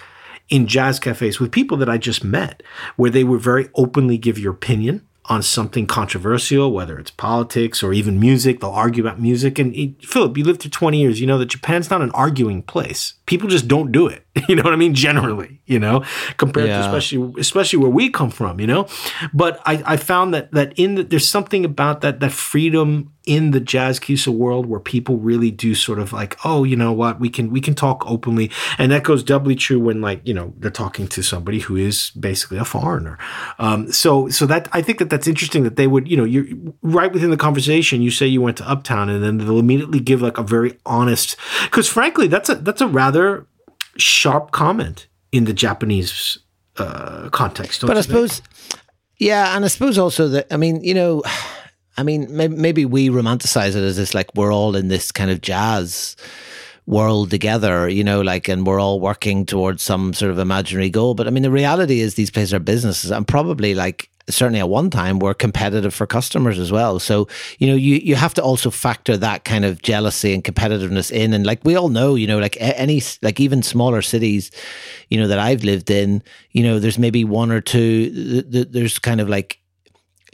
[0.49, 2.61] in jazz cafes with people that I just met,
[2.95, 7.93] where they would very openly give your opinion on something controversial, whether it's politics or
[7.93, 8.59] even music.
[8.59, 9.57] They'll argue about music.
[9.57, 11.19] And Philip, you lived here 20 years.
[11.19, 13.15] You know that Japan's not an arguing place.
[13.25, 14.25] People just don't do it.
[14.49, 14.93] You know what I mean?
[14.93, 16.03] Generally, you know,
[16.37, 16.79] compared yeah.
[16.79, 18.59] to especially especially where we come from.
[18.59, 18.87] You know,
[19.33, 23.51] but I, I found that that in the, there's something about that that freedom in
[23.51, 27.19] the Jazz Kissa world where people really do sort of like, oh, you know what,
[27.19, 30.53] we can we can talk openly, and that goes doubly true when like you know
[30.57, 33.17] they're talking to somebody who is basically a foreigner.
[33.57, 36.45] Um, so so that I think that that's interesting that they would you know you're
[36.81, 38.01] right within the conversation.
[38.01, 41.37] You say you went to Uptown, and then they'll immediately give like a very honest
[41.63, 43.14] because frankly that's a that's a rather
[43.97, 46.39] sharp comment in the Japanese
[46.77, 47.81] uh, context.
[47.81, 48.41] But I suppose,
[49.17, 51.23] yeah, and I suppose also that I mean, you know,
[51.97, 55.31] I mean, maybe, maybe we romanticize it as this like we're all in this kind
[55.31, 56.17] of jazz
[56.87, 61.15] world together, you know, like, and we're all working towards some sort of imaginary goal.
[61.15, 64.69] But I mean, the reality is these places are businesses, and probably like certainly at
[64.69, 66.99] one time were competitive for customers as well.
[66.99, 67.27] So,
[67.59, 71.33] you know, you, you have to also factor that kind of jealousy and competitiveness in.
[71.33, 74.51] And like we all know, you know, like any, like even smaller cities,
[75.09, 79.21] you know, that I've lived in, you know, there's maybe one or two, there's kind
[79.21, 79.59] of like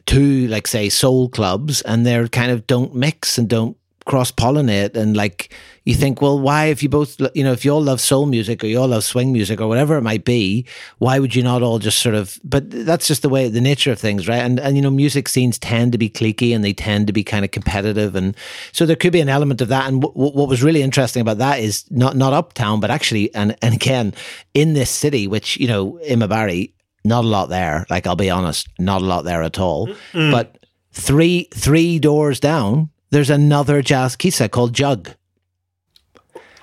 [0.06, 3.78] two, like say soul clubs and they're kind of don't mix and don't
[4.12, 5.40] cross pollinate and like
[5.86, 8.62] you think well why if you both you know if you all love soul music
[8.62, 10.66] or you all love swing music or whatever it might be
[10.98, 13.90] why would you not all just sort of but that's just the way the nature
[13.90, 14.44] of things right?
[14.48, 17.24] And and you know music scenes tend to be cliquey and they tend to be
[17.24, 18.36] kind of competitive and
[18.74, 19.88] so there could be an element of that.
[19.88, 23.56] And w- what was really interesting about that is not not uptown but actually and
[23.62, 24.14] and again
[24.54, 26.74] in this city which you know imabari
[27.06, 27.86] not a lot there.
[27.90, 29.88] Like i'll be honest not a lot there at all.
[30.12, 30.32] Mm.
[30.32, 30.48] but
[30.92, 35.12] three three doors down there's another jazz kissa called Jug.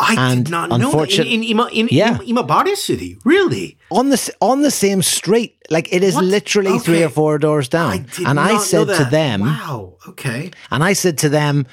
[0.00, 1.18] I and did not know that.
[1.18, 2.18] In, in, Ima, in, yeah.
[2.18, 3.78] Imabari City, really?
[3.90, 6.24] On the on the same street, like it is what?
[6.24, 6.78] literally okay.
[6.78, 8.06] three or four doors down.
[8.18, 11.66] I and I said to them, "Wow, okay." And I said to them,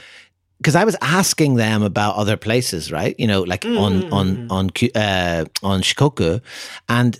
[0.57, 3.15] because I was asking them about other places, right?
[3.19, 3.79] You know, like mm.
[3.79, 6.41] on on on uh, on Shikoku,
[6.89, 7.19] and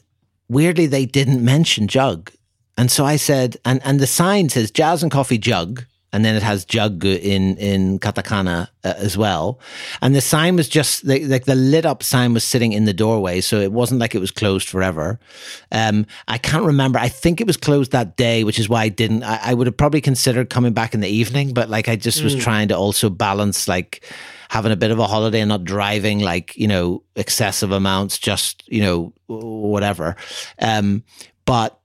[0.49, 2.31] weirdly they didn't mention Jug,
[2.77, 5.85] and so I said, and and the sign says Jazz and Coffee Jug,
[6.15, 9.59] and then it has jug in in katakana uh, as well.
[10.01, 13.41] And the sign was just like the lit up sign was sitting in the doorway,
[13.41, 15.19] so it wasn't like it was closed forever.
[15.73, 16.99] Um, I can't remember.
[16.99, 19.23] I think it was closed that day, which is why I didn't.
[19.23, 22.21] I, I would have probably considered coming back in the evening, but like I just
[22.21, 22.23] mm.
[22.23, 24.05] was trying to also balance like
[24.47, 28.63] having a bit of a holiday and not driving like you know excessive amounts, just
[28.71, 30.15] you know whatever.
[30.59, 31.03] Um,
[31.43, 31.77] but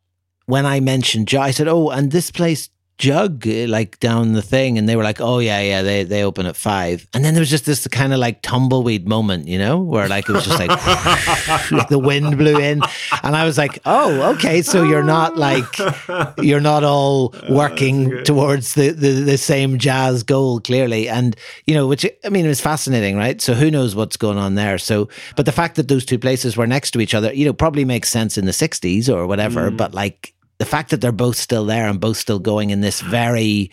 [0.46, 2.70] when I mentioned, I said, "Oh, and this place
[3.00, 6.22] jug eh, like down the thing and they were like oh yeah yeah they they
[6.22, 7.08] open at five.
[7.14, 10.28] And then there was just this kind of like tumbleweed moment you know where like
[10.28, 10.68] it was just like,
[11.72, 12.82] like the wind blew in
[13.22, 15.78] and i was like oh okay so you're not like
[16.42, 21.08] you're not all working towards the, the the same jazz goal clearly.
[21.08, 21.34] And
[21.66, 23.40] you know which i mean it was fascinating right?
[23.40, 24.76] So who knows what's going on there?
[24.76, 27.54] So but the fact that those two places were next to each other you know
[27.54, 29.76] probably makes sense in the 60s or whatever mm.
[29.76, 33.00] but like the fact that they're both still there and both still going in this
[33.00, 33.70] very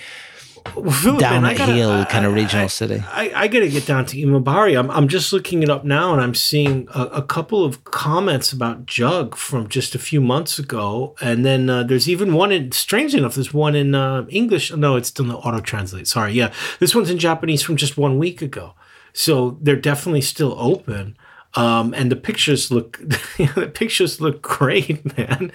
[0.77, 3.03] well, down hill kind of regional I, city.
[3.11, 4.79] I, I got to get down to Imabari.
[4.79, 8.53] I'm, I'm just looking it up now and I'm seeing a, a, couple of comments
[8.53, 11.13] about Jug from just a few months ago.
[11.19, 14.73] And then uh, there's even one in, strangely enough, there's one in uh, English.
[14.73, 16.07] No, it's still the auto translate.
[16.07, 16.31] Sorry.
[16.31, 16.53] Yeah.
[16.79, 18.75] This one's in Japanese from just one week ago.
[19.11, 21.17] So they're definitely still open.
[21.55, 22.99] Um, and the pictures look
[23.37, 25.51] the pictures look great, man.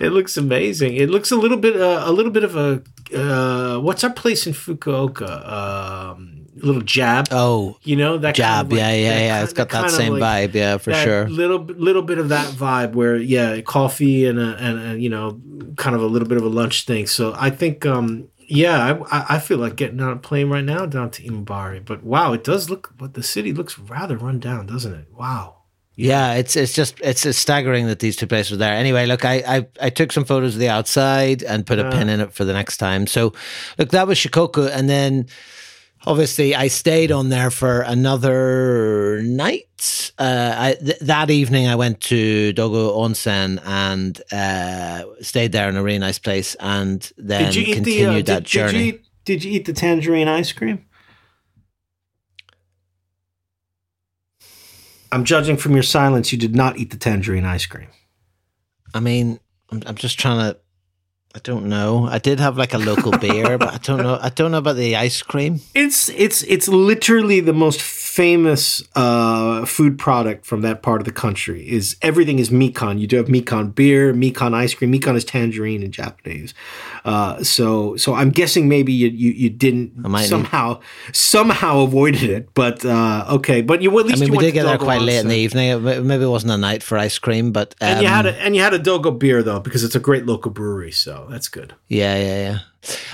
[0.00, 0.96] It looks amazing.
[0.96, 2.82] It looks a little bit uh, a little bit of a
[3.14, 5.48] uh, what's our place in Fukuoka?
[5.50, 7.28] Um, little jab.
[7.30, 8.48] Oh, you know that jab.
[8.48, 9.42] Kind of like, yeah, yeah, yeah.
[9.42, 10.54] It's got that same like, vibe.
[10.54, 11.28] Yeah, for sure.
[11.28, 15.40] Little little bit of that vibe where yeah, coffee and a, and a, you know
[15.76, 17.06] kind of a little bit of a lunch thing.
[17.06, 20.86] So I think um, yeah, I, I feel like getting on a plane right now
[20.86, 21.84] down to Imabari.
[21.84, 25.08] But wow, it does look, but the city looks rather run down, doesn't it?
[25.12, 25.56] Wow.
[25.98, 28.74] Yeah, it's it's just it's, it's staggering that these two places are there.
[28.74, 32.10] Anyway, look, I, I I took some photos of the outside and put a pin
[32.10, 33.06] in it for the next time.
[33.06, 33.32] So,
[33.78, 35.26] look, that was Shikoku, and then
[36.06, 40.12] obviously I stayed on there for another night.
[40.18, 45.76] Uh, I, th- that evening I went to Dogo Onsen and uh, stayed there in
[45.76, 48.72] a really nice place, and then continued the, uh, that did, journey.
[48.72, 50.84] Did you, eat, did you eat the tangerine ice cream?
[55.12, 56.32] I'm judging from your silence.
[56.32, 57.88] You did not eat the tangerine ice cream.
[58.94, 59.40] I mean,
[59.70, 60.58] I'm, I'm just trying to
[61.36, 62.06] I don't know.
[62.06, 64.18] I did have like a local beer, but I don't know.
[64.22, 65.60] I don't know about the ice cream.
[65.74, 71.12] It's it's it's literally the most famous uh, food product from that part of the
[71.12, 71.68] country.
[71.68, 72.98] Is everything is Mikan.
[72.98, 74.90] You do have Mikan beer, Mikan ice cream.
[74.90, 76.54] Mikan is tangerine in Japanese.
[77.04, 79.92] Uh, so so I'm guessing maybe you you, you didn't
[80.24, 81.14] somehow need.
[81.14, 83.60] somehow avoided it, but uh, okay.
[83.60, 85.84] But you at least I mean we did get there quite late in the evening.
[85.84, 88.38] Maybe it wasn't a night for ice cream, but um, and you had um, a,
[88.38, 90.92] and you had a Dogo beer though because it's a great local brewery.
[90.92, 91.74] So that's good.
[91.88, 92.58] Yeah, yeah, yeah.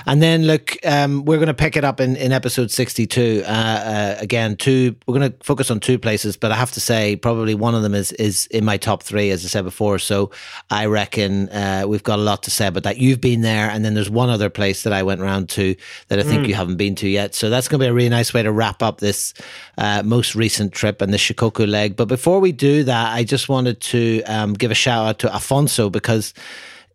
[0.05, 3.43] And then look, um, we're going to pick it up in, in episode 62.
[3.45, 6.79] Uh, uh, again, two, we're going to focus on two places, but I have to
[6.79, 9.99] say, probably one of them is, is in my top three, as I said before.
[9.99, 10.31] So
[10.69, 12.97] I reckon uh, we've got a lot to say about that.
[12.97, 15.75] You've been there, and then there's one other place that I went around to
[16.09, 16.49] that I think mm.
[16.49, 17.35] you haven't been to yet.
[17.35, 19.33] So that's going to be a really nice way to wrap up this
[19.77, 21.95] uh, most recent trip and the Shikoku leg.
[21.95, 25.27] But before we do that, I just wanted to um, give a shout out to
[25.27, 26.33] Afonso because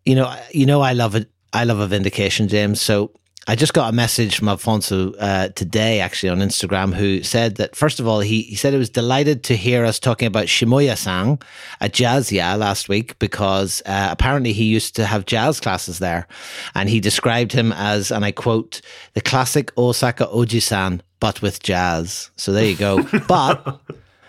[0.09, 1.29] you know, you know, I love it.
[1.53, 2.81] I love a vindication, James.
[2.81, 3.11] So
[3.47, 7.75] I just got a message from Alfonso uh, today, actually, on Instagram, who said that,
[7.75, 10.97] first of all, he, he said he was delighted to hear us talking about Shimoya
[10.97, 11.37] san
[11.79, 16.27] at Jazzya last week because uh, apparently he used to have jazz classes there.
[16.73, 18.81] And he described him as, and I quote,
[19.13, 22.31] the classic Osaka Oji-san, but with jazz.
[22.35, 23.03] So there you go.
[23.27, 23.79] But.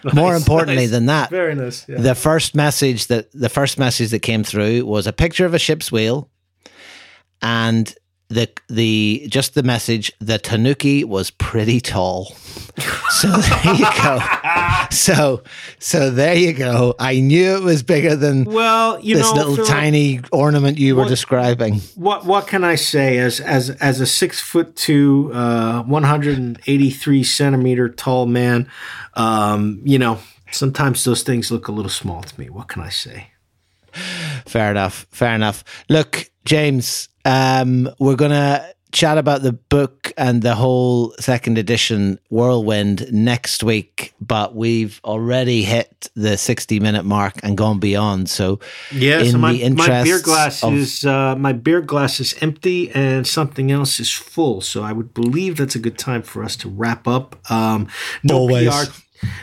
[0.04, 0.90] Nice, More importantly nice.
[0.90, 1.86] than that, very nice.
[1.88, 2.00] Yeah.
[2.00, 5.58] The first message that the first message that came through was a picture of a
[5.58, 6.30] ship's wheel
[7.42, 7.94] and
[8.28, 12.26] the the just the message the tanuki was pretty tall
[13.10, 14.20] so there you go
[14.90, 15.42] so
[15.78, 16.94] so there you go.
[16.98, 21.04] I knew it was bigger than well you this know, little tiny ornament you what,
[21.04, 21.80] were describing.
[21.94, 23.18] what what can i say?
[23.18, 28.68] As as as a six foot two uh 183 centimeter tall man
[29.14, 30.18] um you know
[30.50, 32.50] sometimes those things look a little small to me.
[32.50, 33.28] What can i say?
[34.46, 35.06] Fair enough.
[35.10, 35.64] Fair enough.
[35.88, 42.18] Look james um, we're going to chat about the book and the whole second edition
[42.28, 48.28] Whirlwind next week, but we've already hit the 60 minute mark and gone beyond.
[48.28, 48.60] So,
[48.92, 53.26] yeah, so my, my beer glass of, is uh, my beer glass is empty and
[53.26, 54.60] something else is full.
[54.60, 57.38] So I would believe that's a good time for us to wrap up.
[57.50, 57.88] Um,
[58.22, 58.68] no always.
[58.68, 58.92] PR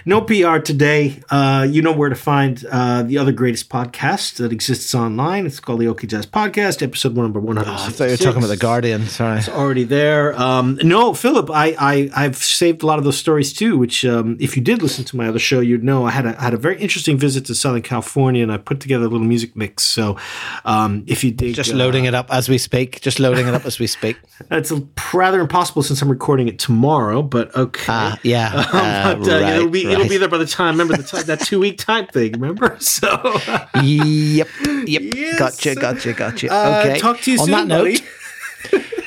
[0.06, 1.22] no PR today.
[1.30, 5.46] Uh, you know where to find uh, the other greatest podcast that exists online.
[5.46, 7.72] It's called the OK Jazz Podcast, episode number one hundred.
[7.72, 9.06] Oh, I thought you were talking about the Guardian.
[9.08, 10.40] Sorry, it's already there.
[10.40, 13.78] Um, no, Philip, I, I I've saved a lot of those stories too.
[13.78, 16.34] Which, um, if you did listen to my other show, you'd know I had a
[16.34, 19.56] had a very interesting visit to Southern California, and I put together a little music
[19.56, 19.84] mix.
[19.84, 20.18] So,
[20.66, 23.54] um, if you dig, just loading uh, it up as we speak, just loading it
[23.54, 24.18] up as we speak.
[24.50, 24.72] It's
[25.14, 27.86] rather impossible since I'm recording it tomorrow, but okay.
[27.88, 29.94] Ah, yeah, but, uh, right it'll be right.
[29.94, 30.78] it'll be there by the time.
[30.78, 32.34] Remember the time, that two week time thing.
[32.34, 32.78] Remember?
[32.88, 33.40] So.
[33.84, 34.48] yep.
[34.64, 35.02] Yep.
[35.16, 35.40] Yes.
[35.40, 35.76] Gotcha.
[35.76, 36.14] Gotcha.
[36.14, 36.52] Gotcha.
[36.52, 37.00] Uh, okay.
[37.00, 38.02] Talk to you On soon, that note.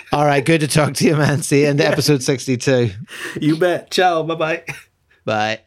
[0.12, 0.44] all right.
[0.44, 1.42] Good to talk to you, man.
[1.42, 1.84] See you in yeah.
[1.84, 2.90] episode sixty-two.
[3.40, 3.90] You bet.
[3.90, 4.22] Ciao.
[4.22, 4.64] Bye-bye.
[5.24, 5.60] Bye.